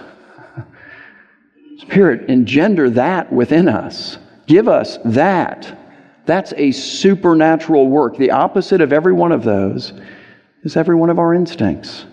Spirit, 1.79 2.31
engender 2.31 2.89
that 2.91 3.31
within 3.31 3.69
us. 3.69 4.17
Give 4.47 4.69
us 4.69 4.99
that. 5.05 5.79
That's 6.25 6.55
a 6.57 6.73
supernatural 6.73 7.89
work. 7.89 8.17
The 8.17 8.31
opposite 8.31 8.81
of 8.81 8.93
every 8.93 9.13
one 9.13 9.31
of 9.31 9.45
those 9.45 9.93
is 10.63 10.77
every 10.77 10.97
one 10.97 11.11
of 11.11 11.19
our 11.19 11.35
instincts. 11.35 12.07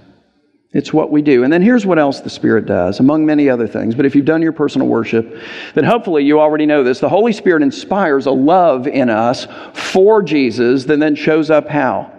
It's 0.75 0.91
what 0.91 1.09
we 1.09 1.21
do. 1.21 1.45
And 1.45 1.53
then 1.53 1.61
here's 1.61 1.85
what 1.85 1.97
else 1.97 2.19
the 2.19 2.29
Spirit 2.29 2.65
does, 2.65 2.99
among 2.99 3.25
many 3.25 3.49
other 3.49 3.65
things. 3.65 3.95
But 3.95 4.05
if 4.05 4.13
you've 4.13 4.25
done 4.25 4.41
your 4.41 4.51
personal 4.51 4.89
worship, 4.89 5.39
then 5.73 5.85
hopefully 5.85 6.25
you 6.25 6.41
already 6.41 6.65
know 6.65 6.83
this. 6.83 6.99
The 6.99 7.07
Holy 7.07 7.31
Spirit 7.31 7.63
inspires 7.63 8.25
a 8.25 8.31
love 8.31 8.85
in 8.85 9.09
us 9.09 9.47
for 9.73 10.21
Jesus 10.21 10.83
that 10.83 10.99
then 10.99 11.15
shows 11.15 11.49
up 11.49 11.69
how? 11.69 12.11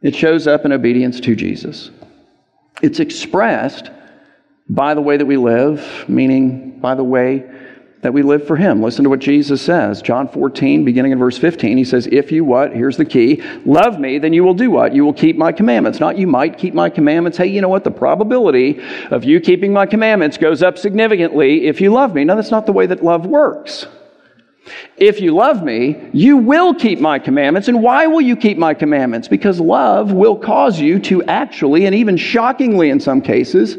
It 0.00 0.16
shows 0.16 0.46
up 0.46 0.64
in 0.64 0.72
obedience 0.72 1.20
to 1.20 1.36
Jesus. 1.36 1.90
It's 2.80 3.00
expressed 3.00 3.90
by 4.70 4.94
the 4.94 5.02
way 5.02 5.18
that 5.18 5.26
we 5.26 5.36
live, 5.36 6.06
meaning 6.08 6.80
by 6.80 6.94
the 6.94 7.04
way 7.04 7.50
that 8.00 8.12
we 8.12 8.22
live 8.22 8.46
for 8.46 8.56
him. 8.56 8.80
Listen 8.80 9.02
to 9.02 9.10
what 9.10 9.18
Jesus 9.18 9.60
says. 9.60 10.00
John 10.02 10.28
14, 10.28 10.84
beginning 10.84 11.12
in 11.12 11.18
verse 11.18 11.36
15, 11.36 11.76
he 11.76 11.84
says, 11.84 12.06
If 12.06 12.30
you 12.30 12.44
what? 12.44 12.72
Here's 12.72 12.96
the 12.96 13.04
key. 13.04 13.42
Love 13.64 13.98
me, 13.98 14.18
then 14.18 14.32
you 14.32 14.44
will 14.44 14.54
do 14.54 14.70
what? 14.70 14.94
You 14.94 15.04
will 15.04 15.12
keep 15.12 15.36
my 15.36 15.50
commandments. 15.50 15.98
Not 15.98 16.16
you 16.16 16.26
might 16.26 16.58
keep 16.58 16.74
my 16.74 16.90
commandments. 16.90 17.38
Hey, 17.38 17.46
you 17.46 17.60
know 17.60 17.68
what? 17.68 17.84
The 17.84 17.90
probability 17.90 18.80
of 19.10 19.24
you 19.24 19.40
keeping 19.40 19.72
my 19.72 19.86
commandments 19.86 20.38
goes 20.38 20.62
up 20.62 20.78
significantly 20.78 21.66
if 21.66 21.80
you 21.80 21.92
love 21.92 22.14
me. 22.14 22.24
No, 22.24 22.36
that's 22.36 22.52
not 22.52 22.66
the 22.66 22.72
way 22.72 22.86
that 22.86 23.02
love 23.02 23.26
works. 23.26 23.86
If 24.96 25.20
you 25.20 25.34
love 25.34 25.62
me, 25.62 26.10
you 26.12 26.36
will 26.36 26.74
keep 26.74 27.00
my 27.00 27.18
commandments. 27.18 27.68
And 27.68 27.82
why 27.82 28.06
will 28.06 28.20
you 28.20 28.36
keep 28.36 28.58
my 28.58 28.74
commandments? 28.74 29.26
Because 29.26 29.60
love 29.60 30.12
will 30.12 30.36
cause 30.36 30.78
you 30.78 30.98
to 31.00 31.22
actually, 31.24 31.86
and 31.86 31.94
even 31.94 32.16
shockingly 32.16 32.90
in 32.90 33.00
some 33.00 33.20
cases, 33.20 33.76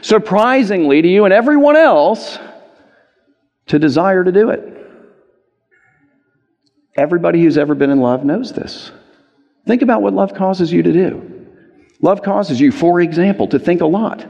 surprisingly 0.00 1.00
to 1.00 1.08
you 1.08 1.24
and 1.24 1.32
everyone 1.32 1.76
else, 1.76 2.38
to 3.66 3.78
desire 3.78 4.24
to 4.24 4.32
do 4.32 4.50
it. 4.50 4.68
Everybody 6.96 7.42
who's 7.42 7.56
ever 7.56 7.74
been 7.74 7.90
in 7.90 8.00
love 8.00 8.24
knows 8.24 8.52
this. 8.52 8.90
Think 9.66 9.82
about 9.82 10.02
what 10.02 10.12
love 10.12 10.34
causes 10.34 10.72
you 10.72 10.82
to 10.82 10.92
do. 10.92 11.48
Love 12.00 12.22
causes 12.22 12.60
you, 12.60 12.72
for 12.72 13.00
example, 13.00 13.46
to 13.48 13.58
think 13.58 13.80
a 13.80 13.86
lot 13.86 14.26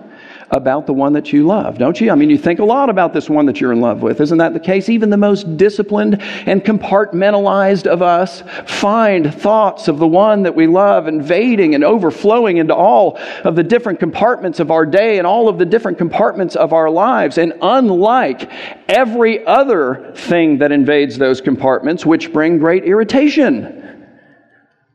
about 0.53 0.87
the 0.87 0.93
one 0.93 1.15
that 1.15 1.33
you 1.33 1.47
love, 1.47 1.79
don't 1.79 1.99
you? 1.99 2.11
I 2.11 2.15
mean, 2.15 2.29
you 2.29 2.37
think 2.37 2.61
a 2.61 2.65
lot 2.65 2.91
about 2.91 3.15
this 3.15 3.31
one 3.31 3.47
that 3.47 3.59
you're 3.59 3.73
in 3.73 3.81
love 3.81 4.03
with. 4.03 4.21
Isn't 4.21 4.37
that 4.37 4.53
the 4.53 4.61
case? 4.61 4.91
Even 4.91 5.09
the 5.09 5.17
most 5.17 5.57
disciplined 5.57 6.21
and 6.21 6.63
compartmentalized 6.63 7.87
of 7.87 8.03
us 8.03 8.43
find 8.67 9.35
thoughts 9.35 9.89
of 9.89 9.99
the 9.99 10.07
one 10.07 10.43
that 10.43 10.55
we 10.55 10.67
love 10.67 11.07
invading 11.07 11.75
and 11.75 11.83
overflowing 11.83 12.59
into 12.59 12.75
all 12.75 13.17
of 13.45 13.57
the 13.57 13.63
different 13.63 13.99
compartments 13.99 14.61
of 14.61 14.71
our 14.71 14.85
day 14.85 15.17
and 15.17 15.27
all 15.27 15.49
of 15.49 15.59
the 15.59 15.65
different 15.65 15.97
compartments 15.97 16.55
of 16.55 16.75
our 16.75 16.91
lives. 16.91 17.39
And 17.39 17.55
unlike 17.63 18.51
every 18.91 19.47
other 19.47 20.13
thing 20.15 20.59
that 20.59 20.71
invades 20.71 21.17
those 21.17 21.41
compartments, 21.41 22.05
which 22.05 22.31
bring 22.31 22.59
great 22.59 22.85
irritation, 22.85 24.07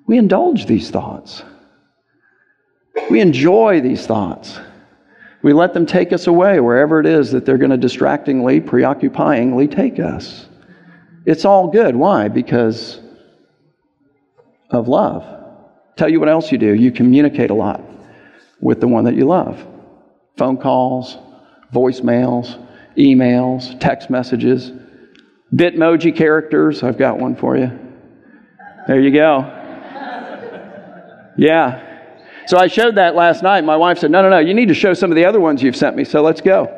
we 0.06 0.20
indulge 0.20 0.68
these 0.68 0.92
thoughts. 0.92 1.42
We 3.10 3.22
enjoy 3.22 3.82
these 3.82 4.06
thoughts. 4.06 4.60
We 5.48 5.54
let 5.54 5.74
them 5.74 5.86
take 5.86 6.12
us 6.12 6.28
away 6.28 6.60
wherever 6.60 7.00
it 7.00 7.06
is 7.06 7.32
that 7.32 7.46
they're 7.46 7.58
going 7.58 7.72
to 7.72 7.78
distractingly, 7.78 8.60
preoccupyingly 8.60 9.74
take 9.74 9.98
us. 9.98 10.46
It's 11.26 11.46
all 11.46 11.70
good. 11.70 11.96
Why? 11.96 12.28
Because 12.28 13.00
of 14.70 14.90
love. 14.90 15.24
Tell 15.96 16.10
you 16.10 16.20
what 16.20 16.28
else 16.28 16.52
you 16.52 16.58
do. 16.58 16.74
You 16.74 16.92
communicate 16.92 17.50
a 17.50 17.54
lot 17.54 17.82
with 18.60 18.82
the 18.82 18.90
one 18.90 19.06
that 19.06 19.16
you 19.16 19.24
love. 19.24 19.66
Phone 20.36 20.58
calls, 20.58 21.18
voicemails, 21.74 22.62
emails, 22.98 23.80
text 23.80 24.10
messages, 24.10 24.74
Bitmoji 25.56 26.14
characters. 26.14 26.84
I've 26.84 26.98
got 26.98 27.20
one 27.20 27.38
for 27.38 27.56
you. 27.56 27.72
There 28.86 29.00
you 29.00 29.14
go. 29.14 29.50
Yeah, 31.38 31.87
so 32.48 32.58
I 32.58 32.68
showed 32.68 32.96
that 32.96 33.14
last 33.14 33.44
night. 33.44 33.64
My 33.64 33.76
wife 33.76 34.00
said, 34.00 34.10
No, 34.10 34.22
no, 34.22 34.30
no, 34.30 34.40
you 34.40 34.54
need 34.54 34.70
to 34.70 34.74
show 34.74 34.94
some 34.94 35.12
of 35.12 35.16
the 35.16 35.26
other 35.26 35.40
ones 35.40 35.62
you've 35.62 35.76
sent 35.76 35.96
me. 35.96 36.04
So 36.06 36.22
let's 36.22 36.42
go. 36.42 36.74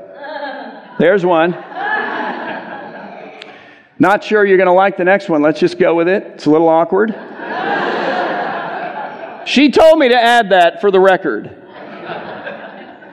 There's 1.00 1.26
one. 1.26 1.52
Not 4.02 4.24
sure 4.24 4.46
you're 4.46 4.58
going 4.58 4.68
to 4.68 4.74
like 4.74 4.98
the 4.98 5.04
next 5.04 5.30
one. 5.30 5.42
Let's 5.42 5.60
just 5.60 5.78
go 5.78 5.94
with 5.94 6.08
it. 6.08 6.24
It's 6.24 6.46
a 6.46 6.50
little 6.50 6.70
awkward. 6.70 7.10
she 9.46 9.70
told 9.70 10.00
me 10.00 10.10
to 10.10 10.16
add 10.16 10.50
that 10.52 10.82
for 10.82 10.90
the 10.90 11.00
record. 11.00 11.56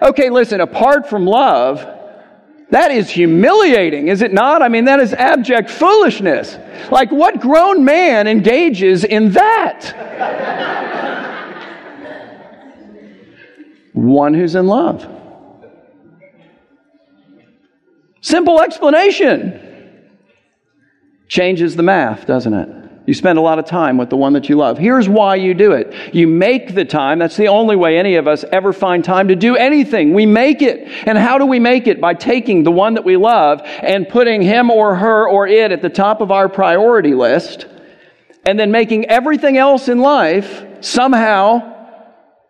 Okay, 0.01 0.31
listen, 0.31 0.61
apart 0.61 1.09
from 1.09 1.27
love, 1.27 1.85
that 2.71 2.91
is 2.91 3.11
humiliating, 3.11 4.09
is 4.09 4.23
it 4.23 4.33
not? 4.33 4.63
I 4.63 4.69
mean, 4.69 4.85
that 4.87 5.01
is 5.01 5.13
abject 5.13 5.71
foolishness. 5.71 6.57
Like, 6.91 7.11
what 7.11 7.41
grown 7.41 7.85
man 7.85 8.27
engages 8.27 9.05
in 9.05 9.33
that? 9.33 10.86
One 13.97 14.35
who's 14.35 14.55
in 14.55 14.67
love. 14.67 15.09
Simple 18.21 18.61
explanation. 18.61 19.63
Changes 21.29 21.77
the 21.77 21.83
math, 21.83 22.27
doesn't 22.27 22.53
it? 22.53 22.69
You 23.07 23.15
spend 23.15 23.39
a 23.39 23.41
lot 23.41 23.59
of 23.59 23.65
time 23.65 23.97
with 23.97 24.11
the 24.11 24.17
one 24.17 24.33
that 24.35 24.49
you 24.49 24.57
love. 24.57 24.79
Here's 24.79 25.09
why 25.09 25.37
you 25.37 25.55
do 25.55 25.73
it. 25.73 26.15
You 26.15 26.27
make 26.27 26.75
the 26.75 26.85
time. 26.85 27.21
That's 27.21 27.37
the 27.37 27.49
only 27.49 27.77
way 27.77 27.97
any 27.99 28.17
of 28.17 28.27
us 28.27 28.45
ever 28.53 28.73
find 28.73 29.03
time 29.05 29.29
to 29.29 29.37
do 29.37 29.57
anything. 29.57 30.13
We 30.13 30.27
make 30.27 30.61
it. 30.61 30.89
And 31.07 31.17
how 31.17 31.39
do 31.39 31.47
we 31.47 31.61
make 31.61 31.87
it? 31.87 32.01
By 32.01 32.15
taking 32.15 32.65
the 32.65 32.73
one 32.73 32.95
that 32.95 33.05
we 33.05 33.17
love 33.17 33.63
and 33.65 34.09
putting 34.09 34.43
him 34.43 34.71
or 34.71 34.97
her 34.97 35.29
or 35.29 35.47
it 35.47 35.73
at 35.73 35.83
the 35.83 35.89
top 35.89 36.21
of 36.21 36.31
our 36.33 36.49
priority 36.49 37.15
list 37.15 37.67
and 38.45 38.59
then 38.59 38.73
making 38.73 39.07
everything 39.07 39.57
else 39.57 39.89
in 39.89 40.01
life 40.01 40.65
somehow 40.81 41.76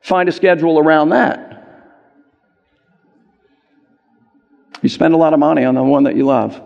find 0.07 0.29
a 0.29 0.33
schedule 0.33 0.79
around 0.79 1.09
that. 1.09 1.53
You 4.81 4.89
spend 4.89 5.15
a 5.15 5.17
lot 5.17 5.33
of 5.33 5.41
money 5.41 5.65
on 5.65 5.75
the 5.75 5.83
one 5.83 6.05
that 6.05 6.15
you 6.15 6.25
love. 6.25 6.63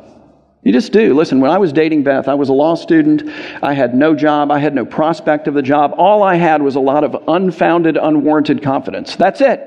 You 0.63 0.73
just 0.73 0.93
do. 0.93 1.15
Listen, 1.15 1.41
when 1.41 1.51
I 1.51 1.57
was 1.57 1.73
dating 1.73 2.03
Beth, 2.03 2.29
I 2.29 2.35
was 2.35 2.51
a 2.51 2.53
law 2.53 2.75
student. 2.75 3.23
I 3.63 3.73
had 3.73 3.95
no 3.95 4.15
job. 4.15 4.51
I 4.51 4.59
had 4.59 4.75
no 4.75 4.85
prospect 4.85 5.49
of 5.49 5.55
the 5.55 5.63
job. 5.63 5.95
All 5.97 6.23
I 6.23 6.35
had 6.35 6.61
was 6.61 6.77
a 6.77 6.81
lot 6.81 7.03
of 7.03 7.17
unfounded, 7.29 7.97
unwarranted 7.97 8.63
confidence. 8.63 9.17
That's 9.17 9.41
it. 9.41 9.61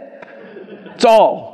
It's 0.93 1.03
all. 1.03 1.52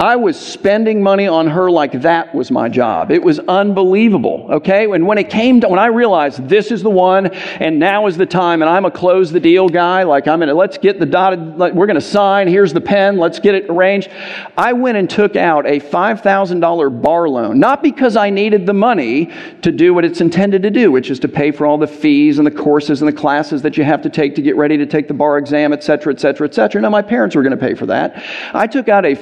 I 0.00 0.14
was 0.14 0.38
spending 0.38 1.02
money 1.02 1.26
on 1.26 1.48
her 1.48 1.68
like 1.68 2.02
that 2.02 2.32
was 2.32 2.52
my 2.52 2.68
job. 2.68 3.10
It 3.10 3.20
was 3.20 3.40
unbelievable, 3.40 4.46
okay? 4.48 4.88
And 4.88 5.04
when 5.04 5.18
it 5.18 5.28
came 5.28 5.60
to, 5.62 5.68
when 5.68 5.80
I 5.80 5.86
realized 5.86 6.48
this 6.48 6.70
is 6.70 6.84
the 6.84 6.90
one 6.90 7.26
and 7.26 7.80
now 7.80 8.06
is 8.06 8.16
the 8.16 8.24
time 8.24 8.62
and 8.62 8.70
I'm 8.70 8.84
a 8.84 8.92
close 8.92 9.32
the 9.32 9.40
deal 9.40 9.68
guy, 9.68 10.04
like 10.04 10.28
I'm 10.28 10.38
gonna, 10.38 10.54
let's 10.54 10.78
get 10.78 11.00
the 11.00 11.06
dotted, 11.06 11.56
we're 11.74 11.88
gonna 11.88 12.00
sign, 12.00 12.46
here's 12.46 12.72
the 12.72 12.80
pen, 12.80 13.16
let's 13.16 13.40
get 13.40 13.56
it 13.56 13.66
arranged. 13.68 14.08
I 14.56 14.72
went 14.72 14.98
and 14.98 15.10
took 15.10 15.34
out 15.34 15.66
a 15.66 15.80
$5,000 15.80 17.02
bar 17.02 17.28
loan, 17.28 17.58
not 17.58 17.82
because 17.82 18.16
I 18.16 18.30
needed 18.30 18.66
the 18.66 18.74
money 18.74 19.32
to 19.62 19.72
do 19.72 19.94
what 19.94 20.04
it's 20.04 20.20
intended 20.20 20.62
to 20.62 20.70
do, 20.70 20.92
which 20.92 21.10
is 21.10 21.18
to 21.20 21.28
pay 21.28 21.50
for 21.50 21.66
all 21.66 21.76
the 21.76 21.88
fees 21.88 22.38
and 22.38 22.46
the 22.46 22.52
courses 22.52 23.02
and 23.02 23.08
the 23.08 23.16
classes 23.16 23.62
that 23.62 23.76
you 23.76 23.82
have 23.82 24.02
to 24.02 24.10
take 24.10 24.36
to 24.36 24.42
get 24.42 24.56
ready 24.56 24.76
to 24.76 24.86
take 24.86 25.08
the 25.08 25.14
bar 25.14 25.38
exam, 25.38 25.72
et 25.72 25.82
cetera, 25.82 26.12
et 26.12 26.20
cetera, 26.20 26.46
et 26.46 26.54
cetera. 26.54 26.80
Now 26.80 26.90
my 26.90 27.02
parents 27.02 27.34
were 27.34 27.42
gonna 27.42 27.56
pay 27.56 27.74
for 27.74 27.86
that. 27.86 28.22
I 28.54 28.68
took 28.68 28.88
out 28.88 29.04
a 29.04 29.16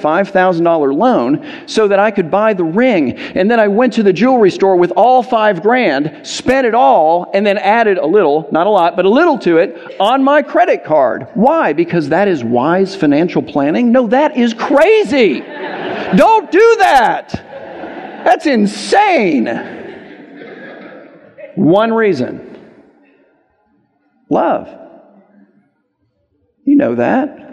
$5,000 0.67 0.97
loan 0.97 1.67
so 1.67 1.87
that 1.87 1.99
I 1.99 2.11
could 2.11 2.29
buy 2.29 2.53
the 2.53 2.63
ring. 2.63 3.13
And 3.17 3.49
then 3.49 3.59
I 3.59 3.67
went 3.67 3.93
to 3.93 4.03
the 4.03 4.13
jewelry 4.13 4.51
store 4.51 4.75
with 4.75 4.91
all 4.91 5.23
five 5.23 5.61
grand, 5.61 6.25
spent 6.25 6.67
it 6.67 6.75
all, 6.75 7.29
and 7.33 7.45
then 7.45 7.57
added 7.57 7.97
a 7.97 8.05
little, 8.05 8.47
not 8.51 8.67
a 8.67 8.69
lot, 8.69 8.95
but 8.95 9.05
a 9.05 9.09
little 9.09 9.37
to 9.39 9.57
it 9.57 9.95
on 9.99 10.23
my 10.23 10.41
credit 10.41 10.83
card. 10.83 11.27
Why? 11.33 11.73
Because 11.73 12.09
that 12.09 12.27
is 12.27 12.43
wise 12.43 12.95
financial 12.95 13.41
planning? 13.41 13.91
No, 13.91 14.07
that 14.07 14.37
is 14.37 14.53
crazy. 14.53 15.39
Don't 15.41 16.51
do 16.51 16.75
that. 16.79 17.29
That's 18.25 18.45
insane. 18.45 19.45
One 21.55 21.93
reason 21.93 22.43
love. 24.29 24.67
You 26.65 26.75
know 26.75 26.95
that. 26.95 27.47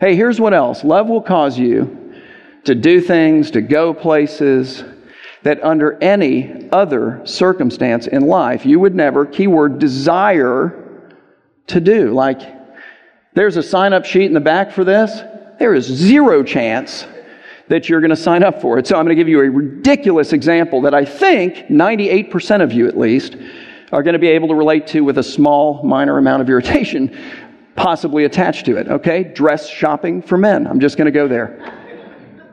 Hey, 0.00 0.16
here's 0.16 0.40
what 0.40 0.54
else 0.54 0.82
love 0.82 1.08
will 1.08 1.20
cause 1.20 1.58
you 1.58 1.99
to 2.64 2.74
do 2.74 3.00
things, 3.00 3.50
to 3.52 3.60
go 3.60 3.94
places 3.94 4.84
that 5.42 5.62
under 5.64 6.02
any 6.02 6.68
other 6.70 7.22
circumstance 7.24 8.06
in 8.06 8.26
life 8.26 8.66
you 8.66 8.78
would 8.78 8.94
never, 8.94 9.24
keyword, 9.24 9.78
desire 9.78 11.08
to 11.68 11.80
do. 11.80 12.12
Like, 12.12 12.40
There's 13.32 13.56
a 13.56 13.62
sign 13.62 13.92
up 13.92 14.04
sheet 14.04 14.24
in 14.26 14.34
the 14.34 14.40
back 14.40 14.72
for 14.72 14.84
this. 14.84 15.20
There 15.58 15.74
is 15.74 15.84
zero 15.84 16.42
chance 16.42 17.06
that 17.68 17.88
you're 17.88 18.00
going 18.00 18.10
to 18.10 18.16
sign 18.16 18.42
up 18.42 18.60
for 18.60 18.78
it. 18.78 18.86
So 18.86 18.96
I'm 18.96 19.04
going 19.04 19.16
to 19.16 19.20
give 19.20 19.28
you 19.28 19.40
a 19.40 19.48
ridiculous 19.48 20.32
example 20.32 20.80
that 20.82 20.94
I 20.94 21.04
think 21.04 21.68
98% 21.68 22.62
of 22.62 22.72
you 22.72 22.88
at 22.88 22.98
least 22.98 23.36
are 23.92 24.02
going 24.02 24.14
to 24.14 24.18
be 24.18 24.28
able 24.28 24.48
to 24.48 24.54
relate 24.54 24.88
to 24.88 25.02
with 25.02 25.18
a 25.18 25.22
small, 25.22 25.82
minor 25.84 26.18
amount 26.18 26.42
of 26.42 26.50
irritation 26.50 27.16
possibly 27.76 28.24
attached 28.24 28.66
to 28.66 28.76
it. 28.76 28.88
Okay? 28.88 29.22
Dress 29.22 29.68
shopping 29.68 30.20
for 30.20 30.36
men. 30.36 30.66
I'm 30.66 30.80
just 30.80 30.96
going 30.96 31.06
to 31.06 31.12
go 31.12 31.28
there. 31.28 31.79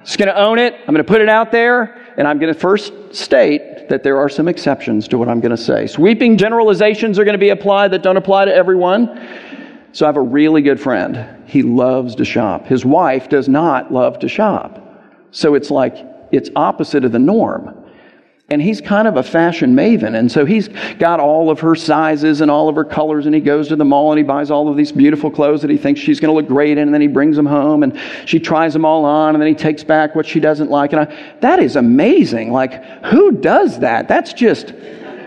Just 0.08 0.20
going 0.20 0.30
to 0.30 0.40
own 0.40 0.58
it. 0.58 0.74
I'm 0.74 0.94
going 0.94 0.98
to 0.98 1.04
put 1.04 1.20
it 1.20 1.28
out 1.28 1.52
there. 1.52 2.02
And 2.16 2.26
I'm 2.26 2.40
going 2.40 2.52
to 2.52 2.58
first 2.58 2.94
state 3.12 3.90
that 3.90 4.04
there 4.04 4.18
are 4.18 4.30
some 4.30 4.48
exceptions 4.48 5.06
to 5.10 5.18
what 5.18 5.28
I'm 5.28 5.42
going 5.42 5.56
to 5.56 5.62
say. 5.62 5.86
Sweeping 5.86 6.38
generalizations 6.38 7.20
are 7.20 7.26
going 7.26 7.34
to 7.34 7.40
be 7.40 7.50
applied 7.50 7.92
that 7.92 8.04
don't 8.04 8.16
apply 8.16 8.46
to 8.46 8.56
everyone. 8.56 9.08
So 9.92 10.06
I 10.06 10.08
have 10.08 10.16
a 10.16 10.22
really 10.22 10.62
good 10.62 10.80
friend. 10.80 11.46
He 11.46 11.62
loves 11.62 12.16
to 12.16 12.26
shop. 12.26 12.68
His 12.68 12.86
wife 12.86 13.28
does 13.28 13.50
not 13.50 13.92
love 13.92 14.18
to 14.20 14.30
shop. 14.30 14.82
So 15.32 15.56
it's 15.56 15.70
like, 15.70 15.98
it's 16.32 16.50
opposite 16.56 17.04
of 17.04 17.12
the 17.12 17.20
norm. 17.20 17.78
And 18.50 18.62
he's 18.62 18.80
kind 18.80 19.10
of 19.10 19.18
a 19.18 19.24
fashion 19.24 19.76
maven. 19.76 20.18
And 20.18 20.32
so 20.32 20.46
he's 20.46 20.70
got 21.00 21.20
all 21.20 21.50
of 21.50 21.60
her 21.60 21.76
sizes 21.76 22.40
and 22.40 22.50
all 22.50 22.70
of 22.70 22.78
her 22.78 22.86
colors. 22.86 23.26
And 23.26 23.36
he 23.36 23.42
goes 23.42 23.68
to 23.68 23.76
the 23.76 23.84
mall 23.84 24.14
and 24.14 24.18
he 24.18 24.24
buys 24.24 24.50
all 24.50 24.70
of 24.70 24.78
these 24.78 24.94
beautiful 24.94 25.30
clothes 25.30 25.62
that 25.64 25.70
he 25.70 25.76
thinks 25.76 26.00
she's 26.00 26.22
going 26.22 26.34
to 26.34 26.36
look 26.36 26.48
great 26.48 26.78
in. 26.78 26.86
And 26.86 26.94
then 26.94 27.02
he 27.02 27.08
brings 27.08 27.36
them 27.36 27.46
home 27.46 27.84
and 27.84 28.00
she 28.26 28.40
tries 28.40 28.72
them 28.72 28.86
all 28.86 29.04
on. 29.04 29.36
And 29.36 29.42
then 29.42 29.50
he 29.50 29.56
takes 29.56 29.84
back 29.84 30.16
what 30.16 30.26
she 30.26 30.40
doesn't 30.40 30.70
like. 30.70 30.94
And 30.94 31.02
I, 31.02 31.36
that 31.42 31.60
is 31.60 31.76
amazing. 31.76 32.54
Like, 32.54 32.82
who 33.06 33.32
does 33.32 33.80
that? 33.80 34.08
That's 34.08 34.32
just, 34.32 34.68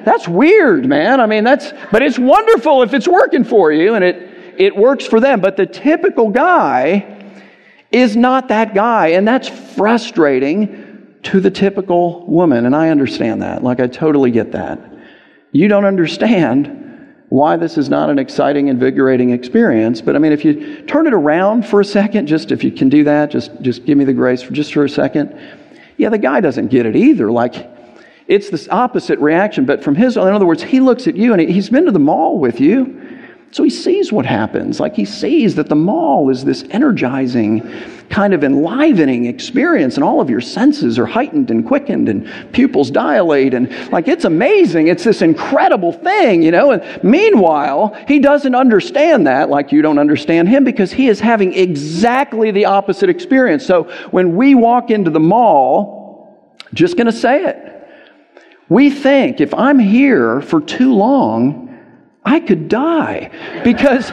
that's 0.02 0.26
weird, 0.26 0.86
man. 0.86 1.20
I 1.20 1.26
mean, 1.26 1.44
that's, 1.44 1.74
but 1.92 2.02
it's 2.02 2.18
wonderful 2.18 2.82
if 2.82 2.94
it's 2.94 3.06
working 3.06 3.44
for 3.44 3.70
you 3.70 3.96
and 3.96 4.02
it, 4.02 4.56
it 4.58 4.74
works 4.74 5.06
for 5.06 5.20
them. 5.20 5.42
But 5.42 5.58
the 5.58 5.66
typical 5.66 6.30
guy 6.30 7.34
is 7.92 8.16
not 8.16 8.48
that 8.48 8.74
guy. 8.74 9.08
And 9.08 9.28
that's 9.28 9.48
frustrating 9.76 10.89
to 11.22 11.40
the 11.40 11.50
typical 11.50 12.26
woman, 12.26 12.66
and 12.66 12.74
I 12.74 12.88
understand 12.88 13.42
that. 13.42 13.62
Like, 13.62 13.80
I 13.80 13.86
totally 13.86 14.30
get 14.30 14.52
that. 14.52 14.80
You 15.52 15.68
don't 15.68 15.84
understand 15.84 16.80
why 17.28 17.56
this 17.56 17.78
is 17.78 17.88
not 17.88 18.10
an 18.10 18.18
exciting, 18.18 18.68
invigorating 18.68 19.30
experience. 19.30 20.00
But 20.00 20.16
I 20.16 20.18
mean, 20.18 20.32
if 20.32 20.44
you 20.44 20.82
turn 20.82 21.06
it 21.06 21.14
around 21.14 21.64
for 21.64 21.80
a 21.80 21.84
second, 21.84 22.26
just 22.26 22.50
if 22.50 22.64
you 22.64 22.72
can 22.72 22.88
do 22.88 23.04
that, 23.04 23.30
just, 23.30 23.52
just 23.62 23.84
give 23.84 23.96
me 23.96 24.04
the 24.04 24.12
grace 24.12 24.42
for 24.42 24.52
just 24.52 24.72
for 24.72 24.84
a 24.84 24.88
second. 24.88 25.38
Yeah, 25.96 26.08
the 26.08 26.18
guy 26.18 26.40
doesn't 26.40 26.68
get 26.68 26.86
it 26.86 26.96
either. 26.96 27.30
Like, 27.30 27.68
it's 28.26 28.50
this 28.50 28.68
opposite 28.68 29.18
reaction. 29.18 29.64
But 29.64 29.82
from 29.84 29.94
his, 29.94 30.16
in 30.16 30.22
other 30.22 30.46
words, 30.46 30.62
he 30.62 30.80
looks 30.80 31.06
at 31.06 31.16
you 31.16 31.32
and 31.32 31.40
he's 31.40 31.70
been 31.70 31.84
to 31.86 31.92
the 31.92 31.98
mall 32.00 32.38
with 32.38 32.60
you. 32.60 33.09
So 33.52 33.64
he 33.64 33.70
sees 33.70 34.12
what 34.12 34.26
happens. 34.26 34.78
Like 34.78 34.94
he 34.94 35.04
sees 35.04 35.56
that 35.56 35.68
the 35.68 35.74
mall 35.74 36.30
is 36.30 36.44
this 36.44 36.62
energizing, 36.70 37.68
kind 38.08 38.32
of 38.32 38.44
enlivening 38.44 39.26
experience, 39.26 39.96
and 39.96 40.04
all 40.04 40.20
of 40.20 40.30
your 40.30 40.40
senses 40.40 41.00
are 41.00 41.06
heightened 41.06 41.50
and 41.50 41.66
quickened, 41.66 42.08
and 42.08 42.28
pupils 42.52 42.92
dilate, 42.92 43.54
and 43.54 43.68
like 43.90 44.06
it's 44.06 44.24
amazing. 44.24 44.86
It's 44.86 45.02
this 45.02 45.20
incredible 45.20 45.92
thing, 45.92 46.42
you 46.42 46.52
know. 46.52 46.70
And 46.70 47.02
meanwhile, 47.02 47.96
he 48.06 48.20
doesn't 48.20 48.54
understand 48.54 49.26
that, 49.26 49.50
like 49.50 49.72
you 49.72 49.82
don't 49.82 49.98
understand 49.98 50.48
him, 50.48 50.62
because 50.62 50.92
he 50.92 51.08
is 51.08 51.18
having 51.18 51.52
exactly 51.52 52.52
the 52.52 52.66
opposite 52.66 53.10
experience. 53.10 53.66
So 53.66 53.84
when 54.12 54.36
we 54.36 54.54
walk 54.54 54.90
into 54.90 55.10
the 55.10 55.20
mall, 55.20 56.54
just 56.72 56.96
going 56.96 57.06
to 57.06 57.12
say 57.12 57.46
it. 57.46 57.66
We 58.68 58.90
think 58.90 59.40
if 59.40 59.52
I'm 59.54 59.80
here 59.80 60.40
for 60.40 60.60
too 60.60 60.94
long, 60.94 61.69
I 62.30 62.38
could 62.38 62.68
die 62.68 63.28
because 63.64 64.12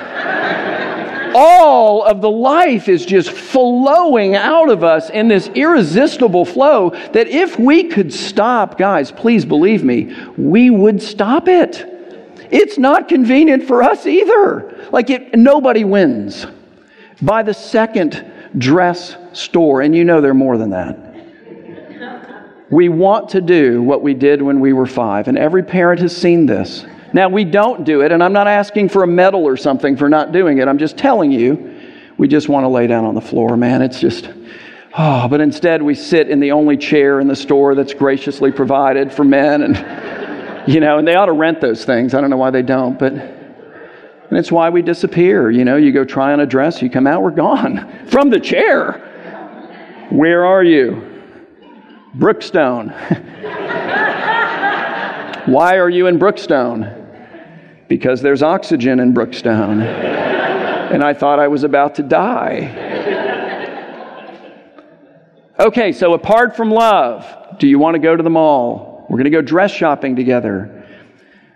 all 1.36 2.04
of 2.04 2.20
the 2.20 2.32
life 2.32 2.90
is 2.90 3.06
just 3.06 3.30
flowing 3.30 4.36
out 4.36 4.72
of 4.72 4.84
us 4.84 5.12
in 5.12 5.28
this 5.28 5.50
irresistible 5.50 6.44
flow 6.44 6.90
that 7.14 7.28
if 7.28 7.60
we 7.60 7.84
could 7.84 8.12
stop, 8.12 8.76
guys, 8.80 9.12
please 9.12 9.46
believe 9.46 9.84
me, 9.84 10.16
we 10.36 10.72
would 10.72 11.00
stop 11.00 11.48
it. 11.48 11.86
It's 12.50 12.80
not 12.80 13.08
convenient 13.08 13.66
for 13.66 13.84
us 13.84 14.08
either. 14.08 14.90
Like 14.92 15.12
it, 15.12 15.36
nobody 15.36 15.84
wins. 15.84 16.48
By 17.22 17.44
the 17.44 17.54
second 17.54 18.26
dress 18.58 19.16
store, 19.34 19.82
and 19.82 19.96
you 19.96 20.04
know 20.04 20.22
they're 20.22 20.34
more 20.34 20.58
than 20.58 20.72
that. 20.72 20.98
We 22.72 22.90
want 22.90 23.30
to 23.30 23.42
do 23.42 23.84
what 23.84 24.02
we 24.02 24.16
did 24.16 24.42
when 24.42 24.60
we 24.60 24.74
were 24.74 24.88
five, 24.88 25.28
and 25.28 25.38
every 25.38 25.62
parent 25.62 26.02
has 26.02 26.18
seen 26.18 26.48
this. 26.48 26.84
Now, 27.14 27.30
we 27.30 27.44
don't 27.44 27.84
do 27.84 28.02
it, 28.02 28.12
and 28.12 28.24
I'm 28.24 28.34
not 28.34 28.48
asking 28.48 28.90
for 28.90 29.04
a 29.04 29.08
medal 29.08 29.46
or 29.46 29.58
something 29.58 29.96
for 29.96 30.10
not 30.10 30.32
doing 30.32 30.58
it. 30.58 30.68
I'm 30.68 30.78
just 30.78 30.98
telling 30.98 31.32
you, 31.32 31.80
we 32.18 32.28
just 32.28 32.50
want 32.50 32.64
to 32.66 32.68
lay 32.68 32.88
down 32.88 33.06
on 33.06 33.16
the 33.16 33.22
floor, 33.22 33.56
man. 33.56 33.82
It's 33.82 34.00
just, 34.00 34.30
oh, 34.98 35.28
but 35.28 35.40
instead 35.40 35.82
we 35.82 35.96
sit 35.96 36.30
in 36.30 36.40
the 36.40 36.52
only 36.52 36.76
chair 36.78 37.20
in 37.20 37.28
the 37.28 37.36
store 37.36 37.76
that's 37.76 37.94
graciously 37.94 38.52
provided 38.52 39.14
for 39.14 39.24
men, 39.24 39.62
and, 39.62 40.68
you 40.68 40.80
know, 40.80 40.98
and 40.98 41.08
they 41.08 41.16
ought 41.16 41.28
to 41.28 41.34
rent 41.34 41.62
those 41.62 41.86
things. 41.86 42.14
I 42.14 42.22
don't 42.22 42.30
know 42.30 42.38
why 42.38 42.52
they 42.52 42.64
don't, 42.64 42.98
but. 43.00 43.14
And 44.30 44.38
it's 44.38 44.52
why 44.52 44.70
we 44.70 44.82
disappear. 44.82 45.50
You 45.50 45.64
know, 45.64 45.78
you 45.78 45.94
go 45.94 46.04
try 46.04 46.34
on 46.34 46.42
a 46.42 46.46
dress, 46.46 46.82
you 46.82 46.90
come 46.90 47.08
out, 47.08 47.22
we're 47.22 47.32
gone 47.32 48.06
from 48.08 48.30
the 48.30 48.40
chair. 48.40 50.08
Where 50.10 50.46
are 50.46 50.64
you? 50.64 51.24
Brookstone. 52.16 52.94
Why 55.48 55.78
are 55.78 55.90
you 55.90 56.08
in 56.08 56.20
Brookstone? 56.20 57.06
Because 57.88 58.22
there's 58.22 58.44
oxygen 58.44 59.00
in 59.00 59.14
Brookstone. 59.14 59.82
and 59.82 61.02
I 61.02 61.14
thought 61.14 61.40
I 61.40 61.48
was 61.48 61.64
about 61.64 61.96
to 61.96 62.04
die. 62.04 62.84
Okay, 65.58 65.94
so 65.94 66.14
apart 66.14 66.58
from 66.58 66.70
love, 66.70 67.26
do 67.60 67.68
you 67.68 67.80
want 67.80 67.96
to 67.96 68.00
go 68.00 68.14
to 68.14 68.22
the 68.22 68.30
mall? 68.30 69.06
We're 69.10 69.16
going 69.16 69.24
to 69.24 69.30
go 69.30 69.42
dress 69.42 69.72
shopping 69.72 70.18
together. 70.18 70.86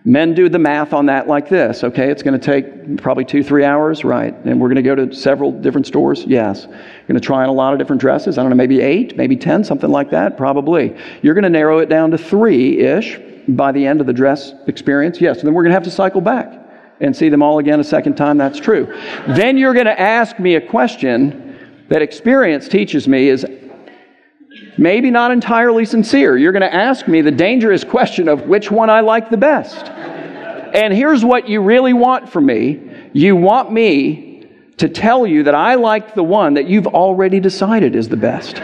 Men 0.05 0.33
do 0.35 0.47
the 0.47 0.57
math 0.57 0.93
on 0.93 1.07
that 1.07 1.27
like 1.27 1.49
this. 1.49 1.83
Okay, 1.83 2.09
it's 2.09 2.23
going 2.23 2.39
to 2.39 2.43
take 2.43 3.01
probably 3.01 3.25
two, 3.25 3.43
three 3.43 3.65
hours, 3.65 4.05
right? 4.05 4.33
And 4.45 4.61
we're 4.61 4.69
going 4.69 4.81
to 4.81 4.81
go 4.83 4.95
to 4.95 5.13
several 5.13 5.51
different 5.51 5.85
stores. 5.85 6.23
Yes. 6.25 6.63
You're 6.63 7.07
going 7.07 7.19
to 7.19 7.19
try 7.19 7.43
on 7.43 7.49
a 7.49 7.53
lot 7.53 7.73
of 7.73 7.79
different 7.79 7.99
dresses. 7.99 8.37
I 8.37 8.41
don't 8.41 8.51
know, 8.51 8.55
maybe 8.55 8.79
eight, 8.79 9.17
maybe 9.17 9.35
10, 9.35 9.65
something 9.65 9.89
like 9.89 10.11
that, 10.11 10.37
probably. 10.37 10.95
You're 11.21 11.33
going 11.33 11.43
to 11.43 11.49
narrow 11.49 11.79
it 11.79 11.89
down 11.89 12.09
to 12.11 12.17
three 12.17 12.79
ish 12.79 13.19
by 13.47 13.71
the 13.71 13.85
end 13.85 14.01
of 14.01 14.07
the 14.07 14.13
dress 14.13 14.53
experience? 14.67 15.21
Yes. 15.21 15.41
Then 15.41 15.53
we're 15.53 15.63
going 15.63 15.71
to 15.71 15.75
have 15.75 15.83
to 15.83 15.91
cycle 15.91 16.21
back 16.21 16.53
and 16.99 17.15
see 17.15 17.29
them 17.29 17.41
all 17.41 17.59
again 17.59 17.79
a 17.79 17.83
second 17.83 18.15
time. 18.15 18.37
That's 18.37 18.59
true. 18.59 18.85
then 19.27 19.57
you're 19.57 19.73
going 19.73 19.87
to 19.87 19.99
ask 19.99 20.39
me 20.39 20.55
a 20.55 20.61
question 20.61 21.57
that 21.89 22.01
experience 22.01 22.67
teaches 22.67 23.07
me 23.07 23.27
is 23.27 23.45
maybe 24.77 25.11
not 25.11 25.31
entirely 25.31 25.85
sincere. 25.85 26.37
You're 26.37 26.51
going 26.51 26.61
to 26.61 26.73
ask 26.73 27.07
me 27.07 27.21
the 27.21 27.31
dangerous 27.31 27.83
question 27.83 28.27
of 28.27 28.43
which 28.43 28.71
one 28.71 28.89
I 28.89 29.01
like 29.01 29.29
the 29.29 29.37
best. 29.37 29.87
And 29.87 30.93
here's 30.93 31.25
what 31.25 31.49
you 31.49 31.61
really 31.61 31.93
want 31.93 32.29
from 32.29 32.45
me 32.45 32.87
you 33.13 33.35
want 33.35 33.73
me 33.73 34.47
to 34.77 34.87
tell 34.87 35.27
you 35.27 35.43
that 35.43 35.53
I 35.53 35.75
like 35.75 36.15
the 36.15 36.23
one 36.23 36.53
that 36.53 36.67
you've 36.67 36.87
already 36.87 37.39
decided 37.39 37.95
is 37.95 38.07
the 38.07 38.17
best. 38.17 38.55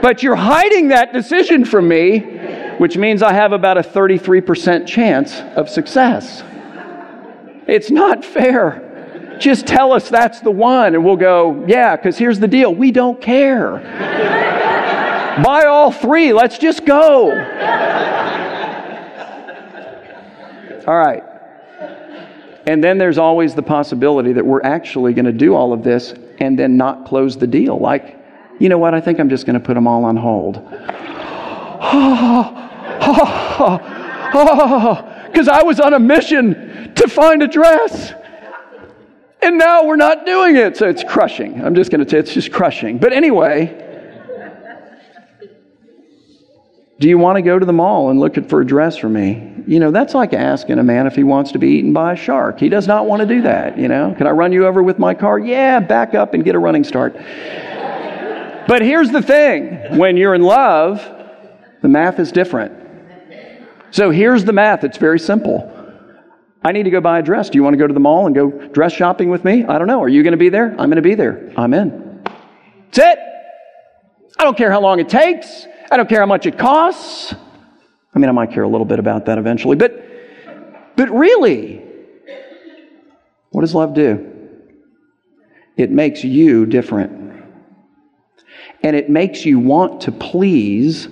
But 0.00 0.22
you're 0.22 0.36
hiding 0.36 0.88
that 0.88 1.12
decision 1.12 1.64
from 1.64 1.88
me 1.88 2.31
which 2.78 2.96
means 2.96 3.22
I 3.22 3.32
have 3.32 3.52
about 3.52 3.78
a 3.78 3.82
33% 3.82 4.86
chance 4.86 5.40
of 5.56 5.68
success. 5.68 6.42
It's 7.66 7.90
not 7.90 8.24
fair. 8.24 9.36
Just 9.38 9.66
tell 9.66 9.92
us 9.92 10.08
that's 10.08 10.40
the 10.40 10.50
one, 10.50 10.94
and 10.94 11.04
we'll 11.04 11.16
go, 11.16 11.64
yeah, 11.66 11.96
because 11.96 12.18
here's 12.18 12.38
the 12.38 12.48
deal 12.48 12.74
we 12.74 12.90
don't 12.90 13.20
care. 13.20 13.78
Buy 15.42 15.64
all 15.64 15.90
three, 15.90 16.32
let's 16.32 16.58
just 16.58 16.84
go. 16.84 17.30
All 20.86 20.98
right. 20.98 21.22
And 22.66 22.82
then 22.82 22.98
there's 22.98 23.18
always 23.18 23.54
the 23.54 23.62
possibility 23.62 24.32
that 24.32 24.44
we're 24.44 24.62
actually 24.62 25.14
going 25.14 25.24
to 25.24 25.32
do 25.32 25.54
all 25.54 25.72
of 25.72 25.82
this 25.82 26.14
and 26.38 26.58
then 26.58 26.76
not 26.76 27.06
close 27.06 27.36
the 27.36 27.46
deal. 27.46 27.78
Like, 27.78 28.18
you 28.60 28.68
know 28.68 28.78
what? 28.78 28.94
I 28.94 29.00
think 29.00 29.18
I'm 29.18 29.28
just 29.28 29.46
going 29.46 29.58
to 29.58 29.64
put 29.64 29.74
them 29.74 29.86
all 29.86 30.04
on 30.04 30.16
hold. 30.16 30.56
because 35.32 35.48
I 35.48 35.64
was 35.64 35.80
on 35.80 35.94
a 35.94 35.98
mission 35.98 36.94
to 36.94 37.08
find 37.08 37.42
a 37.42 37.48
dress. 37.48 38.12
And 39.42 39.58
now 39.58 39.84
we're 39.84 39.96
not 39.96 40.24
doing 40.24 40.54
it. 40.54 40.76
So 40.76 40.88
it's 40.88 41.02
crushing. 41.02 41.64
I'm 41.64 41.74
just 41.74 41.90
going 41.90 42.04
to 42.04 42.08
say 42.08 42.18
it's 42.18 42.32
just 42.32 42.52
crushing. 42.52 42.98
But 42.98 43.12
anyway, 43.12 43.78
do 47.00 47.08
you 47.08 47.18
want 47.18 47.34
to 47.34 47.42
go 47.42 47.58
to 47.58 47.66
the 47.66 47.72
mall 47.72 48.10
and 48.10 48.20
look 48.20 48.48
for 48.48 48.60
a 48.60 48.66
dress 48.66 48.96
for 48.96 49.08
me? 49.08 49.64
You 49.66 49.80
know, 49.80 49.90
that's 49.90 50.14
like 50.14 50.32
asking 50.32 50.78
a 50.78 50.84
man 50.84 51.08
if 51.08 51.16
he 51.16 51.24
wants 51.24 51.50
to 51.52 51.58
be 51.58 51.70
eaten 51.70 51.92
by 51.92 52.12
a 52.12 52.16
shark. 52.16 52.60
He 52.60 52.68
does 52.68 52.86
not 52.86 53.06
want 53.06 53.22
to 53.22 53.26
do 53.26 53.42
that, 53.42 53.76
you 53.76 53.88
know. 53.88 54.14
Can 54.16 54.28
I 54.28 54.30
run 54.30 54.52
you 54.52 54.66
over 54.66 54.84
with 54.84 55.00
my 55.00 55.14
car? 55.14 55.40
Yeah, 55.40 55.80
back 55.80 56.14
up 56.14 56.32
and 56.32 56.44
get 56.44 56.54
a 56.54 56.60
running 56.60 56.84
start. 56.84 57.16
But 58.68 58.82
here's 58.82 59.10
the 59.10 59.20
thing 59.20 59.98
when 59.98 60.16
you're 60.16 60.34
in 60.34 60.42
love, 60.42 61.21
the 61.82 61.88
math 61.88 62.18
is 62.18 62.32
different. 62.32 62.72
So 63.90 64.10
here's 64.10 64.44
the 64.44 64.52
math 64.52 64.84
it's 64.84 64.98
very 64.98 65.18
simple. 65.18 65.68
I 66.64 66.72
need 66.72 66.84
to 66.84 66.90
go 66.90 67.00
buy 67.00 67.18
a 67.18 67.22
dress. 67.22 67.50
Do 67.50 67.58
you 67.58 67.64
want 67.64 67.74
to 67.74 67.78
go 67.78 67.88
to 67.88 67.94
the 67.94 68.00
mall 68.00 68.26
and 68.26 68.34
go 68.34 68.50
dress 68.68 68.92
shopping 68.92 69.28
with 69.30 69.44
me? 69.44 69.64
I 69.64 69.78
don't 69.78 69.88
know. 69.88 70.00
Are 70.00 70.08
you 70.08 70.22
going 70.22 70.32
to 70.32 70.38
be 70.38 70.48
there? 70.48 70.70
I'm 70.70 70.88
going 70.88 70.96
to 70.96 71.02
be 71.02 71.16
there. 71.16 71.52
I'm 71.56 71.74
in. 71.74 72.22
That's 72.92 72.98
it. 72.98 73.18
I 74.38 74.44
don't 74.44 74.56
care 74.56 74.70
how 74.70 74.80
long 74.80 75.00
it 75.00 75.08
takes. 75.08 75.66
I 75.90 75.96
don't 75.96 76.08
care 76.08 76.20
how 76.20 76.26
much 76.26 76.46
it 76.46 76.56
costs. 76.56 77.34
I 78.14 78.18
mean, 78.18 78.28
I 78.28 78.32
might 78.32 78.52
care 78.52 78.62
a 78.62 78.68
little 78.68 78.84
bit 78.84 78.98
about 78.98 79.26
that 79.26 79.38
eventually, 79.38 79.76
but, 79.76 80.04
but 80.96 81.10
really, 81.10 81.82
what 83.50 83.62
does 83.62 83.74
love 83.74 83.94
do? 83.94 84.28
It 85.76 85.90
makes 85.90 86.22
you 86.22 86.66
different. 86.66 87.44
And 88.82 88.94
it 88.96 89.10
makes 89.10 89.44
you 89.44 89.58
want 89.58 90.02
to 90.02 90.12
please 90.12 91.08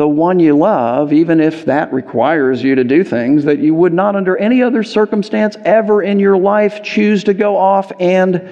the 0.00 0.08
one 0.08 0.40
you 0.40 0.56
love, 0.56 1.12
even 1.12 1.40
if 1.40 1.66
that 1.66 1.92
requires 1.92 2.62
you 2.62 2.74
to 2.74 2.82
do 2.82 3.04
things 3.04 3.44
that 3.44 3.58
you 3.58 3.74
would 3.74 3.92
not, 3.92 4.16
under 4.16 4.34
any 4.38 4.62
other 4.62 4.82
circumstance 4.82 5.58
ever 5.66 6.00
in 6.02 6.18
your 6.18 6.38
life, 6.38 6.82
choose 6.82 7.22
to 7.24 7.34
go 7.34 7.54
off 7.54 7.92
and 8.00 8.42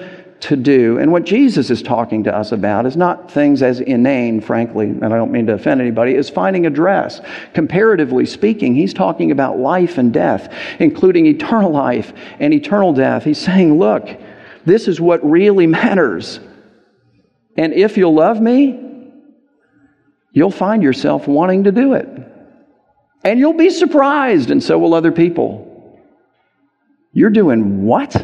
to 0.41 0.55
do. 0.55 0.99
And 0.99 1.11
what 1.11 1.23
Jesus 1.23 1.71
is 1.71 1.81
talking 1.81 2.23
to 2.25 2.35
us 2.35 2.51
about 2.51 2.85
is 2.85 2.95
not 2.95 3.31
things 3.31 3.63
as 3.63 3.79
inane, 3.79 4.41
frankly, 4.41 4.89
and 4.89 5.05
I 5.05 5.17
don't 5.17 5.31
mean 5.31 5.47
to 5.47 5.53
offend 5.53 5.81
anybody, 5.81 6.13
is 6.13 6.29
finding 6.29 6.67
a 6.67 6.69
dress. 6.69 7.19
Comparatively 7.55 8.27
speaking, 8.27 8.75
he's 8.75 8.93
talking 8.93 9.31
about 9.31 9.57
life 9.57 9.97
and 9.97 10.13
death, 10.13 10.53
including 10.77 11.25
eternal 11.25 11.71
life 11.71 12.13
and 12.39 12.53
eternal 12.53 12.93
death. 12.93 13.23
He's 13.23 13.39
saying, 13.39 13.79
look, 13.79 14.07
this 14.67 14.87
is 14.87 15.01
what 15.01 15.27
really 15.27 15.65
matters. 15.81 16.39
And 17.57 17.73
if 17.73 17.97
you'll 17.97 18.13
love 18.13 18.39
me, 18.39 18.88
you'll 20.31 20.51
find 20.51 20.83
yourself 20.83 21.27
wanting 21.27 21.65
to 21.65 21.71
do 21.71 21.93
it. 21.93 22.07
And 23.23 23.39
you'll 23.39 23.53
be 23.53 23.69
surprised, 23.69 24.49
and 24.51 24.63
so 24.63 24.77
will 24.77 24.93
other 24.93 25.11
people. 25.11 25.99
You're 27.11 27.29
doing 27.29 27.85
what? 27.85 28.15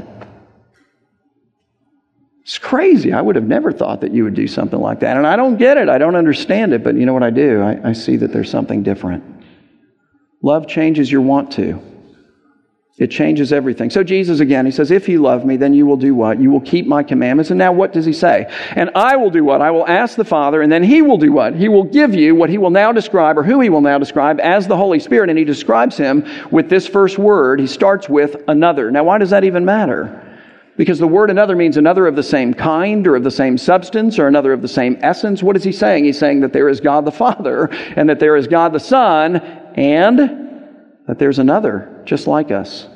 It's 2.44 2.60
crazy. 2.60 3.12
I 3.12 3.22
would 3.22 3.36
have 3.36 3.48
never 3.48 3.72
thought 3.72 4.02
that 4.02 4.12
you 4.14 4.24
would 4.24 4.36
do 4.36 4.48
something 4.48 4.80
like 4.80 5.00
that. 5.00 5.18
And 5.18 5.26
I 5.26 5.36
don't 5.36 5.58
get 5.58 5.78
it. 5.78 5.90
I 5.90 5.98
don't 5.98 6.16
understand 6.16 6.74
it. 6.74 6.84
But 6.84 6.96
you 6.96 7.08
know 7.08 7.14
what 7.14 7.24
I 7.24 7.32
do? 7.32 7.62
I, 7.62 7.90
I 7.90 7.94
see 7.94 8.18
that 8.18 8.32
there's 8.32 8.52
something 8.52 8.84
different. 8.84 9.24
Love 10.44 10.68
changes 10.68 11.12
your 11.12 11.22
want 11.22 11.52
to. 11.54 11.82
It 12.98 13.12
changes 13.12 13.52
everything. 13.52 13.90
So 13.90 14.04
Jesus 14.04 14.40
again, 14.40 14.66
he 14.66 14.72
says, 14.72 14.90
if 14.90 15.10
you 15.10 15.22
love 15.22 15.44
me, 15.44 15.58
then 15.58 15.74
you 15.74 15.86
will 15.86 15.98
do 15.98 16.16
what? 16.16 16.40
You 16.40 16.50
will 16.50 16.62
keep 16.62 16.88
my 16.88 17.04
commandments. 17.04 17.52
And 17.52 17.58
now 17.58 17.74
what 17.74 17.92
does 17.92 18.06
he 18.06 18.14
say? 18.14 18.46
And 18.74 18.90
I 18.96 19.18
will 19.18 19.30
do 19.30 19.44
what? 19.44 19.60
I 19.60 19.70
will 19.70 19.86
ask 19.86 20.16
the 20.16 20.24
Father, 20.24 20.62
and 20.62 20.72
then 20.72 20.82
he 20.82 21.02
will 21.02 21.18
do 21.18 21.34
what? 21.34 21.56
He 21.56 21.68
will 21.68 21.84
give 21.84 22.16
you 22.16 22.36
what 22.36 22.50
he 22.50 22.58
will 22.58 22.70
now 22.70 22.94
describe, 22.94 23.38
or 23.38 23.44
who 23.44 23.60
he 23.60 23.68
will 23.68 23.82
now 23.82 23.98
describe 23.98 24.40
as 24.40 24.66
the 24.66 24.78
Holy 24.78 25.02
Spirit. 25.02 25.30
And 25.30 25.38
he 25.38 25.44
describes 25.44 25.98
him 25.98 26.26
with 26.52 26.70
this 26.70 26.88
first 26.88 27.18
word. 27.18 27.60
He 27.60 27.68
starts 27.68 28.08
with 28.08 28.42
another. 28.48 28.90
Now 28.92 29.04
why 29.04 29.18
does 29.18 29.32
that 29.32 29.44
even 29.44 29.66
matter? 29.66 30.22
Because 30.78 30.98
the 30.98 31.08
word 31.08 31.30
another 31.30 31.58
means 31.58 31.76
another 31.76 32.08
of 32.08 32.16
the 32.16 32.24
same 32.24 32.54
kind 32.54 33.06
or 33.08 33.18
of 33.18 33.24
the 33.24 33.32
same 33.32 33.58
substance 33.58 34.20
or 34.20 34.28
another 34.28 34.54
of 34.54 34.62
the 34.62 34.70
same 34.70 34.98
essence. 35.02 35.44
What 35.44 35.58
is 35.58 35.66
he 35.66 35.74
saying? 35.74 36.06
He's 36.06 36.20
saying 36.20 36.40
that 36.42 36.54
there 36.54 36.70
is 36.70 36.80
God 36.80 37.04
the 37.04 37.12
Father 37.12 37.68
and 37.98 38.08
that 38.10 38.22
there 38.22 38.38
is 38.38 38.48
God 38.48 38.72
the 38.72 38.80
Son 38.80 39.36
and 39.76 40.20
that 41.08 41.20
there's 41.20 41.40
another 41.40 41.92
just 42.06 42.28
like 42.28 42.52
us. 42.52 42.88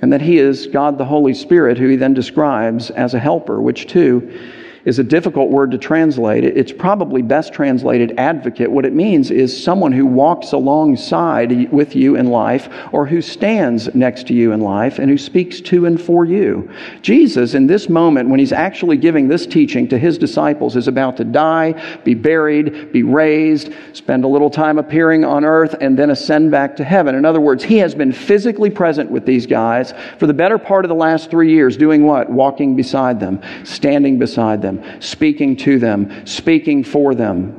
And 0.00 0.12
that 0.12 0.22
he 0.22 0.38
is 0.38 0.66
God 0.66 0.96
the 0.96 1.04
Holy 1.04 1.34
Spirit, 1.34 1.76
who 1.78 1.88
he 1.88 1.96
then 1.96 2.14
describes 2.14 2.90
as 2.90 3.14
a 3.14 3.18
helper, 3.18 3.60
which 3.60 3.86
too 3.86 4.38
is 4.84 4.98
a 4.98 5.04
difficult 5.04 5.50
word 5.50 5.70
to 5.70 5.78
translate. 5.78 6.44
It's 6.44 6.72
probably 6.72 7.22
best 7.22 7.52
translated 7.52 8.14
advocate. 8.18 8.70
What 8.70 8.84
it 8.84 8.92
means 8.92 9.30
is 9.30 9.62
someone 9.62 9.92
who 9.92 10.06
walks 10.06 10.52
alongside 10.52 11.72
with 11.72 11.94
you 11.94 12.16
in 12.16 12.26
life 12.26 12.68
or 12.92 13.06
who 13.06 13.22
stands 13.22 13.94
next 13.94 14.26
to 14.28 14.34
you 14.34 14.52
in 14.52 14.60
life 14.60 14.98
and 14.98 15.10
who 15.10 15.18
speaks 15.18 15.60
to 15.62 15.86
and 15.86 16.00
for 16.00 16.24
you. 16.24 16.70
Jesus, 17.00 17.54
in 17.54 17.66
this 17.66 17.88
moment, 17.88 18.28
when 18.28 18.40
he's 18.40 18.52
actually 18.52 18.96
giving 18.96 19.28
this 19.28 19.46
teaching 19.46 19.86
to 19.88 19.98
his 19.98 20.18
disciples, 20.18 20.76
is 20.76 20.88
about 20.88 21.16
to 21.18 21.24
die, 21.24 21.72
be 22.04 22.14
buried, 22.14 22.92
be 22.92 23.02
raised, 23.02 23.72
spend 23.92 24.24
a 24.24 24.28
little 24.28 24.50
time 24.50 24.78
appearing 24.78 25.24
on 25.24 25.44
earth, 25.44 25.74
and 25.80 25.98
then 25.98 26.10
ascend 26.10 26.50
back 26.50 26.76
to 26.76 26.84
heaven. 26.84 27.14
In 27.14 27.24
other 27.24 27.40
words, 27.40 27.62
he 27.62 27.78
has 27.78 27.94
been 27.94 28.12
physically 28.12 28.70
present 28.70 29.10
with 29.10 29.26
these 29.26 29.46
guys 29.46 29.94
for 30.18 30.26
the 30.26 30.34
better 30.34 30.58
part 30.58 30.84
of 30.84 30.88
the 30.88 30.94
last 30.94 31.30
three 31.30 31.52
years, 31.52 31.76
doing 31.76 32.04
what? 32.04 32.30
Walking 32.30 32.74
beside 32.74 33.20
them, 33.20 33.40
standing 33.64 34.18
beside 34.18 34.62
them 34.62 34.71
them, 34.76 35.00
speaking 35.00 35.56
to 35.58 35.78
them, 35.78 36.26
speaking 36.26 36.84
for 36.84 37.14
them. 37.14 37.58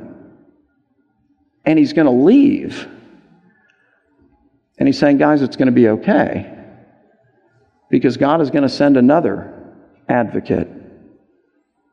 And 1.65 1.79
he's 1.79 1.93
going 1.93 2.07
to 2.07 2.11
leave. 2.11 2.87
And 4.77 4.87
he's 4.87 4.99
saying, 4.99 5.17
guys, 5.17 5.41
it's 5.41 5.55
going 5.55 5.67
to 5.67 5.71
be 5.71 5.87
okay. 5.89 6.49
Because 7.89 8.17
God 8.17 8.41
is 8.41 8.49
going 8.49 8.63
to 8.63 8.69
send 8.69 8.97
another 8.97 9.53
advocate, 10.09 10.67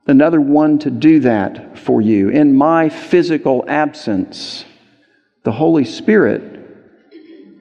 another 0.07 0.41
one 0.41 0.79
to 0.81 0.91
do 0.91 1.21
that 1.21 1.79
for 1.79 2.01
you. 2.01 2.31
In 2.31 2.55
my 2.55 2.89
physical 2.89 3.65
absence, 3.69 4.65
the 5.43 5.53
Holy 5.53 5.85
Spirit, 5.85 6.61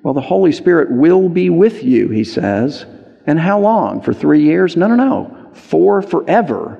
well, 0.03 0.13
the 0.13 0.21
Holy 0.21 0.51
Spirit 0.51 0.89
will 0.91 1.29
be 1.29 1.49
with 1.49 1.83
you, 1.83 2.09
he 2.09 2.23
says. 2.23 2.85
And 3.27 3.39
how 3.39 3.59
long? 3.59 4.01
For 4.01 4.13
three 4.13 4.41
years? 4.43 4.77
No, 4.77 4.87
no, 4.87 4.95
no. 4.95 5.51
For 5.53 6.01
forever. 6.01 6.78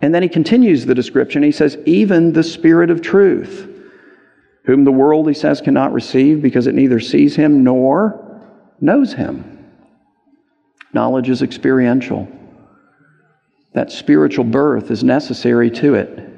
And 0.00 0.14
then 0.14 0.22
he 0.22 0.28
continues 0.28 0.86
the 0.86 0.94
description. 0.94 1.42
He 1.42 1.52
says, 1.52 1.76
even 1.84 2.32
the 2.32 2.42
Spirit 2.42 2.90
of 2.90 3.02
truth, 3.02 3.68
whom 4.64 4.84
the 4.84 4.92
world, 4.92 5.28
he 5.28 5.34
says, 5.34 5.60
cannot 5.60 5.92
receive 5.92 6.40
because 6.40 6.66
it 6.66 6.74
neither 6.74 7.00
sees 7.00 7.36
him 7.36 7.62
nor 7.64 8.26
knows 8.80 9.12
him. 9.12 9.58
Knowledge 10.92 11.28
is 11.28 11.42
experiential. 11.42 12.28
That 13.74 13.92
spiritual 13.92 14.44
birth 14.44 14.90
is 14.90 15.04
necessary 15.04 15.70
to 15.72 15.94
it. 15.94 16.29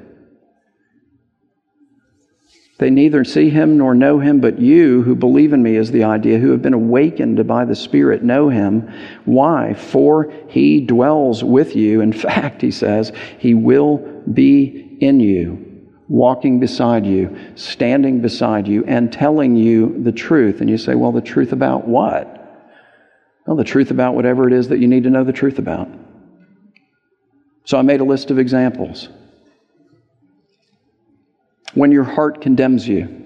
They 2.83 2.89
neither 2.89 3.23
see 3.23 3.49
him 3.49 3.77
nor 3.77 3.95
know 3.95 4.19
him, 4.19 4.41
but 4.41 4.59
you 4.59 5.03
who 5.03 5.15
believe 5.15 5.53
in 5.53 5.63
me 5.63 5.77
is 5.77 5.89
the 5.89 6.03
idea, 6.03 6.37
who 6.37 6.51
have 6.51 6.61
been 6.61 6.73
awakened 6.73 7.47
by 7.47 7.63
the 7.63 7.77
Spirit, 7.77 8.23
know 8.23 8.49
him. 8.49 8.91
Why? 9.23 9.73
For 9.73 10.33
he 10.49 10.81
dwells 10.81 11.45
with 11.45 11.77
you. 11.77 12.01
In 12.01 12.11
fact, 12.27 12.61
he 12.61 12.71
says, 12.71 13.13
he 13.39 13.53
will 13.53 13.99
be 14.33 14.97
in 14.99 15.21
you, 15.21 15.87
walking 16.09 16.59
beside 16.59 17.05
you, 17.05 17.33
standing 17.55 18.19
beside 18.19 18.67
you, 18.67 18.83
and 18.83 19.13
telling 19.13 19.55
you 19.55 20.03
the 20.03 20.11
truth. 20.11 20.59
And 20.59 20.69
you 20.69 20.77
say, 20.77 20.93
well, 20.93 21.13
the 21.13 21.21
truth 21.21 21.53
about 21.53 21.87
what? 21.87 22.67
Well, 23.47 23.55
the 23.55 23.63
truth 23.63 23.91
about 23.91 24.13
whatever 24.13 24.45
it 24.45 24.51
is 24.51 24.67
that 24.67 24.79
you 24.79 24.89
need 24.89 25.03
to 25.03 25.09
know 25.09 25.23
the 25.23 25.31
truth 25.31 25.57
about. 25.57 25.87
So 27.63 27.77
I 27.77 27.81
made 27.81 28.01
a 28.01 28.03
list 28.03 28.29
of 28.29 28.39
examples 28.39 29.07
when 31.73 31.91
your 31.91 32.03
heart 32.03 32.41
condemns 32.41 32.87
you. 32.87 33.19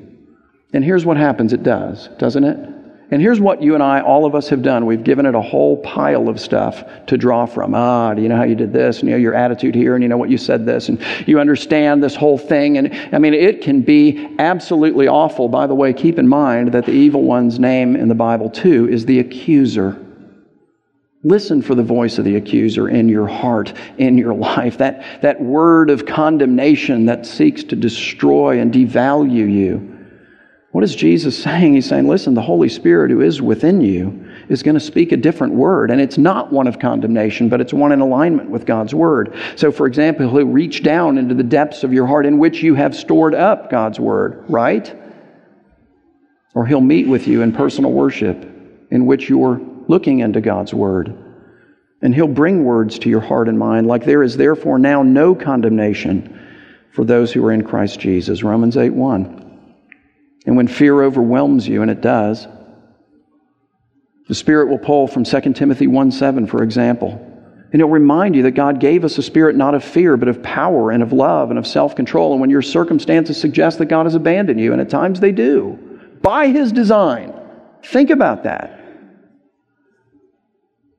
And 0.73 0.83
here's 0.83 1.05
what 1.05 1.17
happens 1.17 1.53
it 1.53 1.63
does, 1.63 2.09
doesn't 2.17 2.43
it? 2.43 2.77
And 3.09 3.21
here's 3.21 3.39
what 3.39 3.61
you 3.61 3.73
and 3.73 3.81
I, 3.81 4.01
all 4.01 4.25
of 4.25 4.35
us, 4.35 4.49
have 4.49 4.61
done. 4.61 4.85
We've 4.85 5.03
given 5.03 5.25
it 5.25 5.33
a 5.33 5.41
whole 5.41 5.77
pile 5.77 6.27
of 6.27 6.41
stuff 6.41 6.83
to 7.05 7.17
draw 7.17 7.45
from. 7.45 7.73
Ah, 7.73 8.13
do 8.13 8.21
you 8.21 8.27
know 8.27 8.35
how 8.35 8.43
you 8.43 8.55
did 8.55 8.73
this? 8.73 8.99
And 8.99 9.07
you 9.07 9.15
know 9.15 9.21
your 9.21 9.33
attitude 9.33 9.75
here, 9.75 9.95
and 9.95 10.03
you 10.03 10.09
know 10.09 10.17
what 10.17 10.29
you 10.29 10.37
said 10.37 10.65
this, 10.65 10.89
and 10.89 10.99
you 11.25 11.39
understand 11.39 12.03
this 12.03 12.15
whole 12.15 12.37
thing. 12.37 12.77
And 12.77 12.93
I 13.15 13.17
mean, 13.17 13.33
it 13.33 13.61
can 13.61 13.81
be 13.81 14.35
absolutely 14.39 15.07
awful. 15.07 15.47
By 15.47 15.67
the 15.67 15.75
way, 15.75 15.93
keep 15.93 16.19
in 16.19 16.27
mind 16.27 16.73
that 16.73 16.85
the 16.85 16.91
evil 16.91 17.23
one's 17.23 17.59
name 17.59 17.95
in 17.95 18.09
the 18.09 18.15
Bible, 18.15 18.49
too, 18.49 18.89
is 18.89 19.05
the 19.05 19.19
accuser. 19.19 20.05
Listen 21.23 21.61
for 21.61 21.73
the 21.73 21.83
voice 21.83 22.19
of 22.19 22.25
the 22.25 22.35
accuser 22.35 22.89
in 22.89 23.09
your 23.09 23.27
heart, 23.27 23.73
in 23.97 24.17
your 24.17 24.33
life. 24.35 24.77
That, 24.77 25.21
that 25.21 25.41
word 25.41 25.89
of 25.89 26.05
condemnation 26.05 27.05
that 27.07 27.25
seeks 27.25 27.63
to 27.65 27.75
destroy 27.75 28.59
and 28.59 28.71
devalue 28.71 29.51
you. 29.51 29.93
What 30.71 30.83
is 30.83 30.95
Jesus 30.95 31.41
saying? 31.43 31.73
He's 31.73 31.87
saying, 31.87 32.07
listen, 32.07 32.33
the 32.33 32.41
Holy 32.41 32.69
Spirit 32.69 33.09
who 33.09 33.21
is 33.21 33.41
within 33.41 33.81
you 33.81 34.25
is 34.47 34.63
going 34.63 34.75
to 34.75 34.79
speak 34.79 35.11
a 35.11 35.17
different 35.17 35.53
word. 35.53 35.89
And 35.91 35.99
it's 35.99 36.17
not 36.17 36.51
one 36.51 36.67
of 36.67 36.79
condemnation, 36.79 37.49
but 37.49 37.61
it's 37.61 37.73
one 37.73 37.91
in 37.91 37.99
alignment 37.99 38.49
with 38.49 38.65
God's 38.65 38.93
word. 38.93 39.35
So, 39.55 39.71
for 39.71 39.87
example, 39.87 40.29
he'll 40.29 40.45
reach 40.45 40.83
down 40.83 41.17
into 41.17 41.33
the 41.33 41.43
depths 41.43 41.83
of 41.83 41.93
your 41.93 42.05
heart 42.05 42.25
in 42.25 42.37
which 42.37 42.61
you 42.61 42.75
have 42.75 42.95
stored 42.95 43.33
up 43.33 43.71
God's 43.71 43.99
word, 43.99 44.45
right? 44.47 44.95
Or 46.53 46.65
he'll 46.65 46.79
meet 46.79 47.07
with 47.07 47.27
you 47.27 47.41
in 47.41 47.51
personal 47.51 47.91
worship 47.91 48.53
in 48.89 49.05
which 49.05 49.29
you're 49.29 49.59
looking 49.87 50.19
into 50.19 50.41
God's 50.41 50.73
Word. 50.73 51.15
And 52.01 52.13
He'll 52.13 52.27
bring 52.27 52.63
words 52.63 52.99
to 52.99 53.09
your 53.09 53.21
heart 53.21 53.47
and 53.47 53.57
mind, 53.57 53.87
like 53.87 54.05
there 54.05 54.23
is 54.23 54.37
therefore 54.37 54.79
now 54.79 55.03
no 55.03 55.33
condemnation 55.33 56.39
for 56.91 57.03
those 57.03 57.31
who 57.31 57.45
are 57.45 57.51
in 57.51 57.63
Christ 57.63 57.99
Jesus. 57.99 58.43
Romans 58.43 58.77
8 58.77 58.91
1. 58.91 59.43
And 60.45 60.55
when 60.55 60.67
fear 60.67 61.03
overwhelms 61.03 61.67
you, 61.67 61.81
and 61.81 61.91
it 61.91 62.01
does, 62.01 62.47
the 64.27 64.35
Spirit 64.35 64.69
will 64.69 64.77
pull 64.77 65.07
from 65.07 65.23
2 65.23 65.53
Timothy 65.53 65.87
1 65.87 66.11
7, 66.11 66.47
for 66.47 66.63
example. 66.63 67.23
And 67.71 67.81
it'll 67.81 67.89
remind 67.91 68.35
you 68.35 68.43
that 68.43 68.51
God 68.51 68.79
gave 68.79 69.03
us 69.03 69.17
a 69.17 69.23
spirit 69.23 69.57
not 69.57 69.75
of 69.75 69.83
fear, 69.83 70.15
but 70.15 70.29
of 70.29 70.41
power 70.41 70.89
and 70.89 71.03
of 71.03 71.11
love 71.11 71.49
and 71.49 71.59
of 71.59 71.67
self 71.67 71.95
control. 71.95 72.31
And 72.31 72.39
when 72.39 72.49
your 72.49 72.61
circumstances 72.61 73.39
suggest 73.39 73.79
that 73.79 73.87
God 73.87 74.05
has 74.05 74.15
abandoned 74.15 74.59
you, 74.59 74.71
and 74.71 74.81
at 74.81 74.89
times 74.89 75.19
they 75.19 75.33
do, 75.33 75.77
by 76.21 76.47
His 76.47 76.71
design, 76.71 77.33
Think 77.83 78.09
about 78.09 78.43
that. 78.43 78.76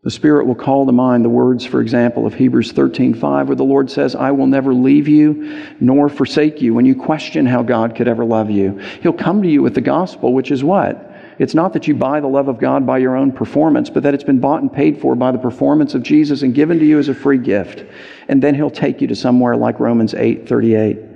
The 0.04 0.12
Spirit 0.12 0.46
will 0.46 0.54
call 0.54 0.87
to 0.87 0.92
mind 0.92 1.24
the 1.24 1.28
words, 1.28 1.64
for 1.64 1.80
example, 1.80 2.24
of 2.24 2.34
Hebrews 2.34 2.72
13:5, 2.72 3.48
where 3.48 3.56
the 3.56 3.64
Lord 3.64 3.90
says, 3.90 4.14
I 4.14 4.30
will 4.30 4.46
never 4.46 4.72
leave 4.72 5.08
you 5.08 5.61
nor 5.80 6.08
forsake 6.08 6.62
you. 6.62 6.72
When 6.72 6.87
you 6.87 6.94
question 6.94 7.46
how 7.46 7.64
God 7.64 7.96
could 7.96 8.06
ever 8.06 8.24
love 8.24 8.48
you, 8.48 8.78
He'll 9.02 9.12
come 9.12 9.42
to 9.42 9.48
you 9.48 9.61
with 9.61 9.74
the 9.74 9.80
gospel, 9.80 10.32
which 10.32 10.52
is 10.52 10.62
what? 10.62 11.04
It's 11.40 11.54
not 11.54 11.72
that 11.72 11.88
you 11.88 11.96
buy 11.96 12.20
the 12.20 12.28
love 12.28 12.46
of 12.46 12.61
God 12.61 12.87
by 12.87 12.98
your 12.98 13.16
own 13.16 13.32
performance, 13.32 13.90
but 13.90 14.04
that 14.04 14.14
it's 14.14 14.24
been 14.24 14.38
bought 14.38 14.62
and 14.62 14.72
paid 14.72 15.00
for 15.00 15.16
by 15.16 15.32
the 15.32 15.38
performance 15.38 15.94
of 15.94 16.04
Jesus 16.04 16.42
and 16.42 16.54
given 16.54 16.78
to 16.78 16.84
you 16.84 17.00
as 17.00 17.08
a 17.08 17.14
free 17.14 17.38
gift. 17.38 17.84
And 18.28 18.40
then 18.40 18.54
He'll 18.54 18.70
take 18.70 19.00
you 19.00 19.08
to 19.08 19.16
somewhere 19.16 19.56
like 19.56 19.80
Romans 19.80 20.14
8:38 20.14 21.08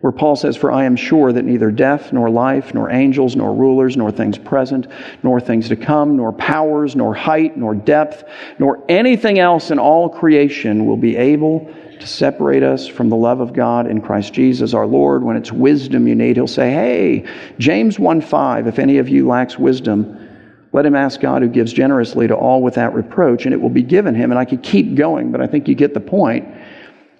where 0.00 0.12
Paul 0.12 0.36
says, 0.36 0.56
For 0.56 0.70
I 0.70 0.84
am 0.84 0.96
sure 0.96 1.32
that 1.32 1.44
neither 1.44 1.70
death, 1.70 2.12
nor 2.12 2.30
life, 2.30 2.72
nor 2.72 2.90
angels, 2.90 3.34
nor 3.34 3.52
rulers, 3.52 3.96
nor 3.96 4.12
things 4.12 4.38
present, 4.38 4.86
nor 5.22 5.40
things 5.40 5.68
to 5.68 5.76
come, 5.76 6.16
nor 6.16 6.32
powers, 6.32 6.94
nor 6.94 7.14
height, 7.14 7.56
nor 7.56 7.74
depth, 7.74 8.24
nor 8.58 8.84
anything 8.88 9.38
else 9.38 9.70
in 9.70 9.78
all 9.78 10.08
creation 10.08 10.86
will 10.86 10.96
be 10.96 11.16
able 11.16 11.72
to 11.98 12.06
separate 12.06 12.62
us 12.62 12.86
from 12.86 13.08
the 13.08 13.16
love 13.16 13.40
of 13.40 13.52
God 13.52 13.90
in 13.90 14.00
Christ 14.00 14.32
Jesus 14.32 14.72
our 14.72 14.86
Lord. 14.86 15.24
When 15.24 15.36
it's 15.36 15.50
wisdom 15.50 16.06
you 16.06 16.14
need, 16.14 16.36
he'll 16.36 16.46
say, 16.46 16.70
Hey, 16.70 17.24
James 17.58 17.98
1 17.98 18.20
5, 18.20 18.68
if 18.68 18.78
any 18.78 18.98
of 18.98 19.08
you 19.08 19.26
lacks 19.26 19.58
wisdom, 19.58 20.28
let 20.72 20.84
him 20.84 20.94
ask 20.94 21.20
God 21.20 21.42
who 21.42 21.48
gives 21.48 21.72
generously 21.72 22.28
to 22.28 22.36
all 22.36 22.62
without 22.62 22.94
reproach, 22.94 23.46
and 23.46 23.54
it 23.54 23.60
will 23.60 23.70
be 23.70 23.82
given 23.82 24.14
him. 24.14 24.30
And 24.30 24.38
I 24.38 24.44
could 24.44 24.62
keep 24.62 24.94
going, 24.94 25.32
but 25.32 25.40
I 25.40 25.46
think 25.46 25.66
you 25.66 25.74
get 25.74 25.94
the 25.94 26.00
point. 26.00 26.46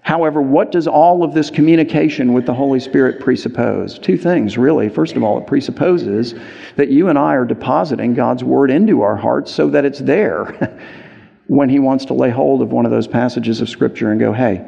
However, 0.03 0.41
what 0.41 0.73
does 0.73 0.87
all 0.87 1.23
of 1.23 1.35
this 1.35 1.51
communication 1.51 2.33
with 2.33 2.47
the 2.47 2.55
Holy 2.55 2.81
Spirit 2.81 3.21
presuppose? 3.21 3.99
Two 3.99 4.17
things, 4.17 4.57
really. 4.57 4.89
First 4.89 5.17
of 5.17 5.23
all, 5.23 5.39
it 5.39 5.47
presupposes 5.47 6.35
that 6.77 6.89
you 6.89 7.09
and 7.09 7.19
I 7.19 7.35
are 7.35 7.45
depositing 7.45 8.15
God's 8.15 8.43
Word 8.43 8.71
into 8.71 9.03
our 9.03 9.17
hearts 9.17 9.53
so 9.53 9.69
that 9.71 9.85
it's 9.85 9.99
there 9.99 10.79
when 11.47 11.69
He 11.69 11.79
wants 11.79 12.07
to 12.07 12.15
lay 12.15 12.31
hold 12.31 12.63
of 12.63 12.73
one 12.73 12.87
of 12.87 12.91
those 12.91 13.07
passages 13.07 13.61
of 13.61 13.69
Scripture 13.69 14.11
and 14.11 14.19
go, 14.19 14.33
hey, 14.33 14.65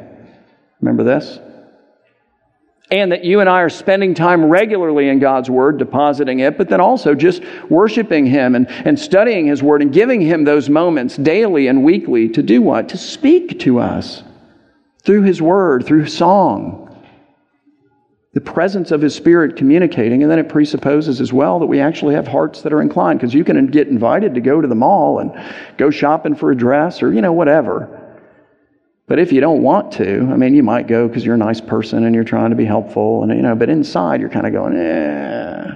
remember 0.79 1.03
this? 1.03 1.39
And 2.91 3.11
that 3.13 3.23
you 3.23 3.39
and 3.39 3.49
I 3.49 3.61
are 3.61 3.69
spending 3.69 4.13
time 4.13 4.45
regularly 4.45 5.07
in 5.07 5.19
God's 5.19 5.49
Word, 5.49 5.79
depositing 5.79 6.41
it, 6.41 6.57
but 6.57 6.67
then 6.67 6.81
also 6.81 7.15
just 7.15 7.41
worshiping 7.69 8.25
Him 8.25 8.53
and, 8.53 8.69
and 8.69 8.99
studying 8.99 9.47
His 9.47 9.63
Word 9.63 9.81
and 9.81 9.93
giving 9.93 10.21
Him 10.21 10.43
those 10.43 10.69
moments 10.69 11.15
daily 11.15 11.67
and 11.67 11.83
weekly 11.83 12.27
to 12.29 12.43
do 12.43 12.61
what? 12.61 12.89
To 12.89 12.97
speak 12.97 13.59
to 13.61 13.79
us 13.79 14.21
through 15.03 15.23
His 15.23 15.41
Word, 15.41 15.85
through 15.85 16.07
song. 16.07 16.87
The 18.33 18.41
presence 18.41 18.91
of 18.91 19.01
His 19.01 19.13
Spirit 19.13 19.57
communicating, 19.57 20.23
and 20.23 20.31
then 20.31 20.39
it 20.39 20.47
presupposes 20.47 21.19
as 21.19 21.33
well 21.33 21.59
that 21.59 21.65
we 21.65 21.81
actually 21.81 22.15
have 22.15 22.27
hearts 22.27 22.61
that 22.61 22.71
are 22.71 22.81
inclined, 22.81 23.19
because 23.19 23.33
you 23.33 23.43
can 23.43 23.67
get 23.67 23.89
invited 23.89 24.35
to 24.35 24.41
go 24.41 24.61
to 24.61 24.67
the 24.67 24.75
mall 24.75 25.19
and 25.19 25.33
go 25.77 25.89
shopping 25.89 26.35
for 26.35 26.51
a 26.51 26.55
dress 26.55 27.03
or, 27.03 27.13
you 27.13 27.21
know, 27.21 27.33
whatever. 27.33 27.97
But 29.07 29.19
if 29.19 29.33
you 29.33 29.41
don't 29.41 29.61
want 29.61 29.91
to, 29.93 30.29
I 30.31 30.37
mean, 30.37 30.53
you 30.53 30.63
might 30.63 30.87
go 30.87 31.09
because 31.09 31.25
you're 31.25 31.35
a 31.35 31.37
nice 31.37 31.59
person 31.59 32.05
and 32.05 32.15
you're 32.15 32.23
trying 32.23 32.51
to 32.51 32.55
be 32.55 32.63
helpful, 32.63 33.23
and, 33.23 33.33
you 33.33 33.41
know, 33.41 33.55
but 33.55 33.69
inside 33.69 34.21
you're 34.21 34.29
kind 34.29 34.47
of 34.47 34.53
going, 34.53 34.77
eh, 34.77 35.71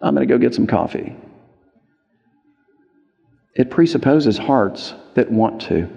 I'm 0.00 0.14
going 0.14 0.26
to 0.26 0.32
go 0.32 0.38
get 0.38 0.54
some 0.54 0.66
coffee. 0.66 1.14
It 3.54 3.70
presupposes 3.70 4.38
hearts 4.38 4.94
that 5.14 5.30
want 5.30 5.60
to 5.62 5.88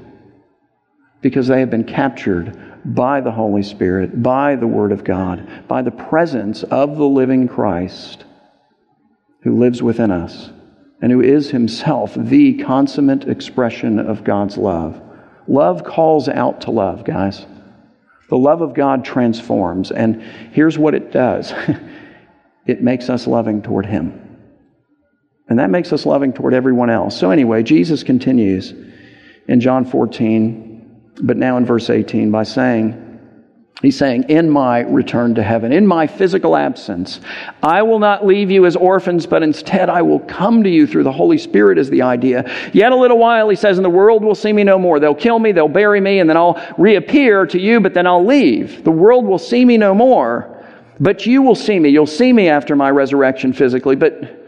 because 1.21 1.47
they 1.47 1.59
have 1.59 1.69
been 1.69 1.83
captured 1.83 2.57
by 2.83 3.21
the 3.21 3.31
Holy 3.31 3.63
Spirit, 3.63 4.21
by 4.23 4.55
the 4.55 4.67
Word 4.67 4.91
of 4.91 5.03
God, 5.03 5.67
by 5.67 5.81
the 5.81 5.91
presence 5.91 6.63
of 6.63 6.97
the 6.97 7.05
living 7.05 7.47
Christ 7.47 8.25
who 9.43 9.57
lives 9.57 9.81
within 9.81 10.11
us 10.11 10.49
and 11.01 11.11
who 11.11 11.21
is 11.21 11.49
himself 11.49 12.13
the 12.15 12.53
consummate 12.63 13.27
expression 13.27 13.99
of 13.99 14.23
God's 14.23 14.57
love. 14.57 15.01
Love 15.47 15.83
calls 15.83 16.29
out 16.29 16.61
to 16.61 16.71
love, 16.71 17.03
guys. 17.03 17.45
The 18.29 18.37
love 18.37 18.61
of 18.61 18.73
God 18.73 19.03
transforms, 19.03 19.91
and 19.91 20.21
here's 20.53 20.77
what 20.77 20.93
it 20.93 21.11
does 21.11 21.53
it 22.65 22.81
makes 22.81 23.09
us 23.09 23.27
loving 23.27 23.61
toward 23.61 23.85
Him. 23.85 24.17
And 25.49 25.59
that 25.59 25.69
makes 25.69 25.91
us 25.91 26.05
loving 26.05 26.31
toward 26.31 26.53
everyone 26.53 26.89
else. 26.89 27.19
So, 27.19 27.31
anyway, 27.31 27.61
Jesus 27.61 28.03
continues 28.03 28.73
in 29.49 29.59
John 29.59 29.83
14 29.83 30.70
but 31.21 31.37
now 31.37 31.57
in 31.57 31.65
verse 31.65 31.89
18 31.89 32.31
by 32.31 32.43
saying, 32.43 33.11
He's 33.81 33.97
saying, 33.97 34.25
in 34.29 34.47
my 34.47 34.81
return 34.81 35.33
to 35.35 35.43
heaven, 35.43 35.71
in 35.73 35.87
my 35.87 36.05
physical 36.05 36.55
absence, 36.55 37.19
I 37.63 37.81
will 37.81 37.97
not 37.97 38.23
leave 38.23 38.51
you 38.51 38.67
as 38.67 38.75
orphans, 38.75 39.25
but 39.25 39.41
instead 39.41 39.89
I 39.89 40.03
will 40.03 40.19
come 40.19 40.61
to 40.61 40.69
you 40.69 40.85
through 40.85 41.01
the 41.01 41.11
Holy 41.11 41.39
Spirit, 41.39 41.79
is 41.79 41.89
the 41.89 42.03
idea. 42.03 42.47
Yet 42.73 42.91
a 42.91 42.95
little 42.95 43.17
while, 43.17 43.49
he 43.49 43.55
says, 43.55 43.79
and 43.79 43.85
the 43.85 43.89
world 43.89 44.23
will 44.23 44.35
see 44.35 44.53
me 44.53 44.63
no 44.63 44.77
more. 44.77 44.99
They'll 44.99 45.15
kill 45.15 45.39
me, 45.39 45.51
they'll 45.51 45.67
bury 45.67 45.99
me, 45.99 46.19
and 46.19 46.29
then 46.29 46.37
I'll 46.37 46.61
reappear 46.77 47.47
to 47.47 47.59
you, 47.59 47.79
but 47.79 47.95
then 47.95 48.05
I'll 48.05 48.23
leave. 48.23 48.83
The 48.83 48.91
world 48.91 49.25
will 49.25 49.39
see 49.39 49.65
me 49.65 49.77
no 49.77 49.95
more, 49.95 50.63
but 50.99 51.25
you 51.25 51.41
will 51.41 51.55
see 51.55 51.79
me. 51.79 51.89
You'll 51.89 52.05
see 52.05 52.31
me 52.31 52.49
after 52.49 52.75
my 52.75 52.91
resurrection 52.91 53.51
physically, 53.51 53.95
but 53.95 54.40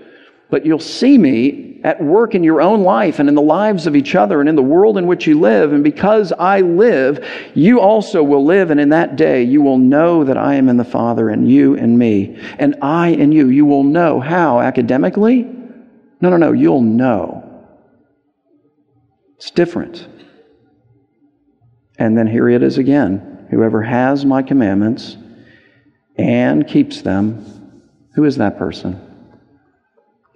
but 0.54 0.68
you'll 0.68 0.78
see 0.78 1.18
me 1.18 1.82
at 1.84 2.00
work 2.00 2.36
in 2.36 2.44
your 2.44 2.62
own 2.62 2.84
life 2.84 3.18
and 3.18 3.28
in 3.28 3.34
the 3.34 3.42
lives 3.42 3.88
of 3.88 3.96
each 3.96 4.14
other 4.14 4.40
and 4.40 4.48
in 4.48 4.56
the 4.56 4.62
world 4.62 5.00
in 5.00 5.08
which 5.08 5.26
you 5.26 5.40
live. 5.40 5.74
And 5.74 5.84
because 5.84 6.32
I 6.32 6.62
live, 6.62 7.28
you 7.56 7.80
also 7.80 8.22
will 8.22 8.46
live. 8.46 8.70
And 8.70 8.80
in 8.80 8.90
that 8.90 9.16
day, 9.16 9.42
you 9.42 9.64
will 9.64 9.80
know 9.80 10.24
that 10.24 10.38
I 10.38 10.54
am 10.54 10.70
in 10.70 10.78
the 10.78 10.86
Father 10.86 11.30
and 11.30 11.50
you 11.50 11.74
in 11.74 11.98
me. 11.98 12.40
And 12.60 12.76
I 12.84 13.08
in 13.08 13.32
you. 13.32 13.48
You 13.48 13.66
will 13.66 13.84
know. 13.84 14.20
How? 14.20 14.60
Academically? 14.60 15.42
No, 16.22 16.30
no, 16.30 16.38
no. 16.38 16.52
You'll 16.52 16.84
know. 16.84 17.66
It's 19.38 19.50
different. 19.50 20.08
And 21.98 22.16
then 22.16 22.28
here 22.28 22.48
it 22.48 22.62
is 22.62 22.78
again. 22.78 23.48
Whoever 23.50 23.82
has 23.82 24.24
my 24.24 24.44
commandments 24.44 25.18
and 26.16 26.68
keeps 26.68 27.02
them, 27.02 27.82
who 28.14 28.26
is 28.26 28.36
that 28.36 28.60
person? 28.60 29.13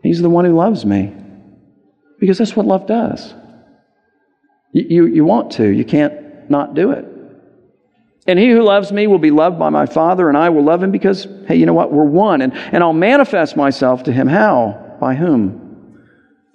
He's 0.08 0.22
the 0.22 0.30
one 0.30 0.46
who 0.46 0.56
loves 0.56 0.86
me. 0.86 1.14
Because 2.18 2.38
that's 2.38 2.56
what 2.56 2.66
love 2.66 2.88
does. 2.88 3.34
You, 4.72 4.86
you, 4.90 5.06
you, 5.08 5.26
want 5.26 5.52
to, 5.54 5.68
you 5.68 5.84
can't 5.84 6.50
not 6.50 6.76
do 6.76 6.92
it. 6.92 7.06
And 8.26 8.40
he 8.40 8.50
who 8.50 8.62
loves 8.62 8.90
me 8.90 9.08
will 9.08 9.20
be 9.20 9.32
loved 9.32 9.60
by 9.60 9.68
my 9.68 9.86
Father, 9.86 10.30
and 10.30 10.38
I 10.38 10.48
will 10.48 10.64
love 10.64 10.82
him 10.82 10.92
because, 10.92 11.28
hey, 11.46 11.58
you 11.58 11.66
know 11.66 11.74
what? 11.74 11.92
We're 11.92 12.06
one. 12.06 12.42
And, 12.42 12.54
and 12.54 12.84
I'll 12.84 12.94
manifest 12.94 13.58
myself 13.58 14.04
to 14.04 14.14
him. 14.14 14.28
How? 14.28 14.96
By 15.02 15.14
whom? 15.16 16.00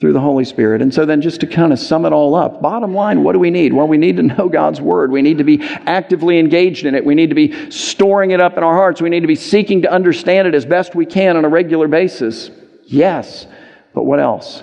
Through 0.00 0.14
the 0.14 0.20
Holy 0.20 0.46
Spirit. 0.46 0.80
And 0.80 0.92
so 0.92 1.04
then, 1.04 1.20
just 1.20 1.40
to 1.40 1.46
kind 1.46 1.74
of 1.74 1.78
sum 1.78 2.06
it 2.06 2.12
all 2.14 2.34
up, 2.34 2.62
bottom 2.62 2.94
line, 2.94 3.22
what 3.22 3.34
do 3.34 3.38
we 3.38 3.50
need? 3.50 3.74
Well, 3.74 3.86
we 3.86 3.98
need 3.98 4.16
to 4.16 4.22
know 4.34 4.48
God's 4.48 4.80
Word. 4.80 5.12
We 5.12 5.20
need 5.20 5.36
to 5.38 5.44
be 5.44 5.62
actively 5.62 6.38
engaged 6.38 6.86
in 6.86 6.94
it. 6.94 7.04
We 7.04 7.14
need 7.14 7.28
to 7.28 7.34
be 7.34 7.70
storing 7.70 8.30
it 8.30 8.40
up 8.40 8.56
in 8.56 8.62
our 8.62 8.74
hearts. 8.74 9.02
We 9.02 9.10
need 9.10 9.20
to 9.20 9.26
be 9.26 9.36
seeking 9.36 9.82
to 9.82 9.92
understand 9.92 10.48
it 10.48 10.54
as 10.54 10.64
best 10.64 10.94
we 10.94 11.04
can 11.04 11.36
on 11.36 11.44
a 11.44 11.50
regular 11.50 11.86
basis. 11.86 12.50
Yes, 12.92 13.46
but 13.94 14.04
what 14.04 14.20
else? 14.20 14.62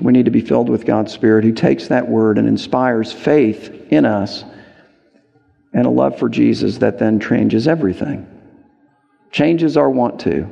We 0.00 0.12
need 0.12 0.24
to 0.24 0.32
be 0.32 0.40
filled 0.40 0.68
with 0.68 0.84
God's 0.84 1.12
Spirit 1.12 1.44
who 1.44 1.52
takes 1.52 1.86
that 1.88 2.08
word 2.08 2.38
and 2.38 2.48
inspires 2.48 3.12
faith 3.12 3.92
in 3.92 4.04
us 4.04 4.44
and 5.72 5.86
a 5.86 5.90
love 5.90 6.18
for 6.18 6.28
Jesus 6.28 6.78
that 6.78 6.98
then 6.98 7.20
changes 7.20 7.68
everything. 7.68 8.26
Changes 9.30 9.76
our 9.76 9.88
want 9.88 10.20
to. 10.20 10.48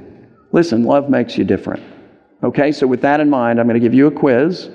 Listen, 0.52 0.84
love 0.84 1.10
makes 1.10 1.36
you 1.36 1.44
different. 1.44 1.82
Okay, 2.44 2.70
so 2.70 2.86
with 2.86 3.00
that 3.00 3.18
in 3.18 3.28
mind, 3.28 3.58
I'm 3.58 3.66
going 3.66 3.80
to 3.80 3.84
give 3.84 3.94
you 3.94 4.06
a 4.06 4.12
quiz, 4.12 4.70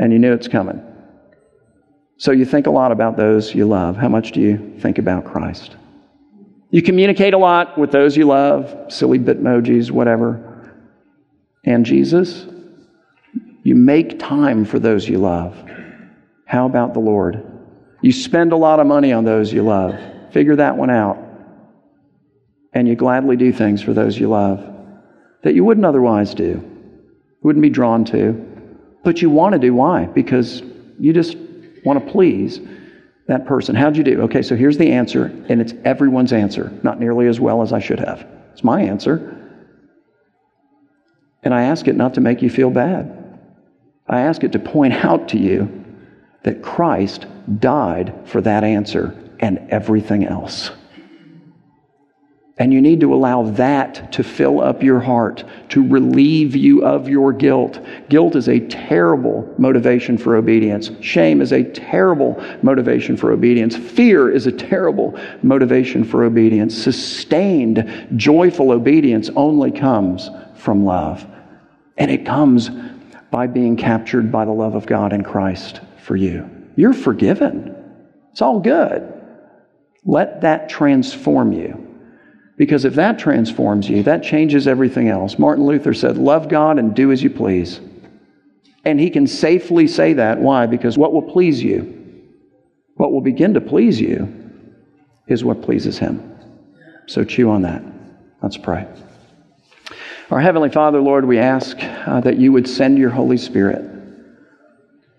and 0.00 0.12
you 0.12 0.18
knew 0.18 0.32
it's 0.32 0.48
coming. 0.48 0.82
So 2.16 2.32
you 2.32 2.44
think 2.44 2.66
a 2.66 2.70
lot 2.70 2.90
about 2.90 3.16
those 3.16 3.54
you 3.54 3.66
love. 3.66 3.96
How 3.96 4.08
much 4.08 4.32
do 4.32 4.40
you 4.40 4.76
think 4.80 4.98
about 4.98 5.24
Christ? 5.24 5.76
You 6.70 6.82
communicate 6.82 7.34
a 7.34 7.38
lot 7.38 7.78
with 7.78 7.92
those 7.92 8.16
you 8.16 8.26
love, 8.26 8.92
silly 8.92 9.20
bitmojis, 9.20 9.92
whatever 9.92 10.47
and 11.64 11.84
Jesus, 11.84 12.46
you 13.62 13.74
make 13.74 14.18
time 14.18 14.64
for 14.64 14.78
those 14.78 15.08
you 15.08 15.18
love. 15.18 15.56
How 16.46 16.66
about 16.66 16.94
the 16.94 17.00
Lord? 17.00 17.44
You 18.00 18.12
spend 18.12 18.52
a 18.52 18.56
lot 18.56 18.80
of 18.80 18.86
money 18.86 19.12
on 19.12 19.24
those 19.24 19.52
you 19.52 19.62
love. 19.62 19.94
Figure 20.32 20.56
that 20.56 20.76
one 20.76 20.90
out. 20.90 21.18
And 22.72 22.86
you 22.86 22.94
gladly 22.94 23.36
do 23.36 23.52
things 23.52 23.82
for 23.82 23.92
those 23.92 24.18
you 24.18 24.28
love 24.28 24.64
that 25.42 25.54
you 25.54 25.64
wouldn't 25.64 25.86
otherwise 25.86 26.34
do, 26.34 26.62
wouldn't 27.42 27.62
be 27.62 27.70
drawn 27.70 28.04
to. 28.04 28.32
But 29.04 29.22
you 29.22 29.30
want 29.30 29.52
to 29.52 29.58
do. 29.58 29.72
Why? 29.72 30.06
Because 30.06 30.62
you 30.98 31.12
just 31.12 31.36
want 31.84 32.04
to 32.04 32.12
please 32.12 32.60
that 33.28 33.46
person. 33.46 33.74
How'd 33.76 33.96
you 33.96 34.02
do? 34.02 34.22
Okay, 34.22 34.42
so 34.42 34.56
here's 34.56 34.78
the 34.78 34.90
answer, 34.90 35.26
and 35.48 35.60
it's 35.60 35.72
everyone's 35.84 36.32
answer. 36.32 36.76
Not 36.82 36.98
nearly 36.98 37.28
as 37.28 37.38
well 37.38 37.62
as 37.62 37.72
I 37.72 37.78
should 37.78 38.00
have. 38.00 38.26
It's 38.52 38.64
my 38.64 38.82
answer. 38.82 39.37
And 41.42 41.54
I 41.54 41.62
ask 41.62 41.88
it 41.88 41.96
not 41.96 42.14
to 42.14 42.20
make 42.20 42.42
you 42.42 42.50
feel 42.50 42.70
bad. 42.70 43.14
I 44.08 44.20
ask 44.20 44.42
it 44.42 44.52
to 44.52 44.58
point 44.58 44.92
out 45.04 45.28
to 45.28 45.38
you 45.38 45.84
that 46.42 46.62
Christ 46.62 47.26
died 47.58 48.14
for 48.24 48.40
that 48.40 48.64
answer 48.64 49.16
and 49.40 49.58
everything 49.70 50.24
else. 50.24 50.70
And 52.60 52.74
you 52.74 52.80
need 52.80 53.00
to 53.00 53.14
allow 53.14 53.44
that 53.52 54.10
to 54.12 54.24
fill 54.24 54.60
up 54.60 54.82
your 54.82 54.98
heart, 54.98 55.44
to 55.68 55.86
relieve 55.86 56.56
you 56.56 56.84
of 56.84 57.08
your 57.08 57.32
guilt. 57.32 57.78
Guilt 58.08 58.34
is 58.34 58.48
a 58.48 58.58
terrible 58.58 59.54
motivation 59.58 60.18
for 60.18 60.34
obedience. 60.34 60.90
Shame 61.00 61.40
is 61.40 61.52
a 61.52 61.62
terrible 61.62 62.42
motivation 62.62 63.16
for 63.16 63.30
obedience. 63.30 63.76
Fear 63.76 64.32
is 64.32 64.48
a 64.48 64.52
terrible 64.52 65.16
motivation 65.44 66.02
for 66.02 66.24
obedience. 66.24 66.76
Sustained, 66.76 68.08
joyful 68.16 68.72
obedience 68.72 69.30
only 69.36 69.70
comes 69.70 70.28
from 70.58 70.84
love. 70.84 71.26
And 71.96 72.10
it 72.10 72.26
comes 72.26 72.70
by 73.30 73.46
being 73.46 73.76
captured 73.76 74.32
by 74.32 74.44
the 74.44 74.52
love 74.52 74.74
of 74.74 74.86
God 74.86 75.12
in 75.12 75.22
Christ 75.22 75.80
for 76.02 76.16
you. 76.16 76.48
You're 76.76 76.94
forgiven. 76.94 77.74
It's 78.32 78.42
all 78.42 78.60
good. 78.60 79.12
Let 80.04 80.42
that 80.42 80.68
transform 80.68 81.52
you. 81.52 81.84
Because 82.56 82.84
if 82.84 82.94
that 82.94 83.18
transforms 83.18 83.88
you, 83.88 84.02
that 84.02 84.22
changes 84.22 84.66
everything 84.66 85.08
else. 85.08 85.38
Martin 85.38 85.64
Luther 85.64 85.94
said, 85.94 86.16
Love 86.18 86.48
God 86.48 86.78
and 86.78 86.94
do 86.94 87.12
as 87.12 87.22
you 87.22 87.30
please. 87.30 87.80
And 88.84 88.98
he 88.98 89.10
can 89.10 89.26
safely 89.26 89.86
say 89.86 90.14
that. 90.14 90.38
Why? 90.38 90.66
Because 90.66 90.96
what 90.96 91.12
will 91.12 91.22
please 91.22 91.62
you, 91.62 92.22
what 92.94 93.12
will 93.12 93.20
begin 93.20 93.54
to 93.54 93.60
please 93.60 94.00
you, 94.00 94.32
is 95.28 95.44
what 95.44 95.62
pleases 95.62 95.98
him. 95.98 96.36
So 97.06 97.22
chew 97.22 97.50
on 97.50 97.62
that. 97.62 97.82
Let's 98.42 98.56
pray. 98.56 98.86
Our 100.30 100.40
Heavenly 100.40 100.68
Father, 100.68 101.00
Lord, 101.00 101.24
we 101.24 101.38
ask 101.38 101.78
uh, 101.80 102.20
that 102.20 102.36
you 102.36 102.52
would 102.52 102.68
send 102.68 102.98
your 102.98 103.08
Holy 103.08 103.38
Spirit. 103.38 103.82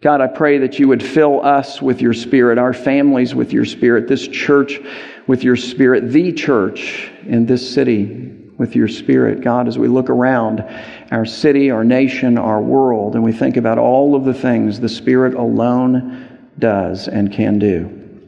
God, 0.02 0.22
I 0.22 0.28
pray 0.28 0.60
that 0.60 0.78
you 0.78 0.88
would 0.88 1.02
fill 1.02 1.44
us 1.44 1.82
with 1.82 2.00
your 2.00 2.14
Spirit, 2.14 2.60
our 2.60 2.74
families 2.74 3.34
with 3.34 3.52
your 3.52 3.66
Spirit, 3.66 4.08
this 4.08 4.28
church 4.28 4.80
with 5.26 5.44
your 5.44 5.56
Spirit, 5.56 6.12
the 6.12 6.32
church 6.32 7.12
in 7.26 7.48
this 7.48 7.74
city 7.74 8.38
with 8.60 8.76
your 8.76 8.88
Spirit. 8.88 9.42
God, 9.42 9.68
as 9.68 9.80
we 9.80 9.88
look 9.88 10.12
around 10.12 10.64
our 11.10 11.26
city, 11.26 11.72
our 11.72 11.84
nation, 11.84 12.38
our 12.38 12.62
world, 12.62 13.16
and 13.16 13.24
we 13.24 13.32
think 13.32 13.58
about 13.58 13.80
all 13.80 14.14
of 14.14 14.26
the 14.26 14.34
things 14.34 14.80
the 14.80 14.88
Spirit 14.88 15.34
alone 15.34 16.40
does 16.60 17.08
and 17.08 17.34
can 17.34 17.58
do, 17.58 18.22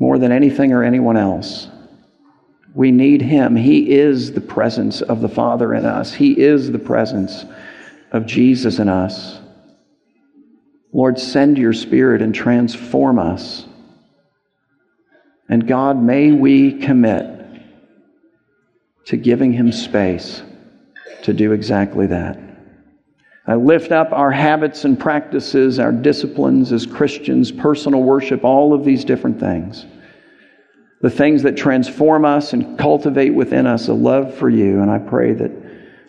more 0.00 0.18
than 0.18 0.32
anything 0.32 0.72
or 0.72 0.82
anyone 0.82 1.16
else. 1.16 1.68
We 2.74 2.90
need 2.90 3.22
Him. 3.22 3.56
He 3.56 3.90
is 3.90 4.32
the 4.32 4.40
presence 4.40 5.00
of 5.00 5.20
the 5.20 5.28
Father 5.28 5.74
in 5.74 5.84
us, 5.84 6.12
He 6.12 6.38
is 6.38 6.70
the 6.70 6.78
presence 6.78 7.44
of 8.12 8.26
Jesus 8.26 8.78
in 8.78 8.88
us. 8.88 9.40
Lord, 10.92 11.18
send 11.18 11.58
your 11.58 11.72
Spirit 11.72 12.22
and 12.22 12.34
transform 12.34 13.18
us. 13.18 13.66
And 15.48 15.66
God, 15.66 16.02
may 16.02 16.32
we 16.32 16.78
commit 16.78 17.26
to 19.06 19.16
giving 19.16 19.52
Him 19.52 19.72
space 19.72 20.42
to 21.22 21.32
do 21.32 21.52
exactly 21.52 22.06
that. 22.06 22.38
I 23.46 23.54
lift 23.54 23.92
up 23.92 24.12
our 24.12 24.30
habits 24.30 24.84
and 24.84 25.00
practices, 25.00 25.78
our 25.78 25.92
disciplines 25.92 26.70
as 26.70 26.84
Christians, 26.84 27.50
personal 27.50 28.02
worship, 28.02 28.44
all 28.44 28.74
of 28.74 28.84
these 28.84 29.04
different 29.04 29.40
things. 29.40 29.86
The 31.00 31.10
things 31.10 31.42
that 31.44 31.56
transform 31.56 32.24
us 32.24 32.52
and 32.52 32.78
cultivate 32.78 33.30
within 33.30 33.66
us 33.66 33.88
a 33.88 33.94
love 33.94 34.34
for 34.34 34.50
you. 34.50 34.82
And 34.82 34.90
I 34.90 34.98
pray 34.98 35.32
that, 35.32 35.52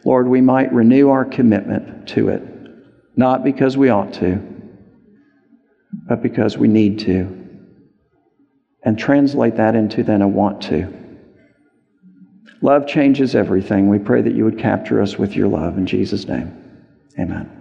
Lord, 0.04 0.28
we 0.28 0.42
might 0.42 0.74
renew 0.74 1.10
our 1.10 1.26
commitment 1.26 2.08
to 2.10 2.30
it, 2.30 2.42
not 3.16 3.44
because 3.44 3.78
we 3.78 3.90
ought 3.90 4.14
to 4.16 4.50
but 6.08 6.22
because 6.22 6.58
we 6.58 6.68
need 6.68 7.00
to. 7.00 7.36
And 8.84 8.98
translate 8.98 9.58
that 9.58 9.76
into 9.76 10.04
then 10.04 10.22
a 10.22 10.28
want 10.28 10.62
to. 10.64 10.94
Love 12.62 12.88
changes 12.88 13.36
everything. 13.36 13.90
We 13.90 14.00
pray 14.00 14.22
that 14.22 14.34
you 14.34 14.46
would 14.46 14.58
capture 14.58 15.02
us 15.02 15.18
with 15.18 15.36
your 15.36 15.48
love. 15.48 15.78
In 15.78 15.86
Jesus' 15.86 16.28
name, 16.28 16.56
amen. 17.18 17.59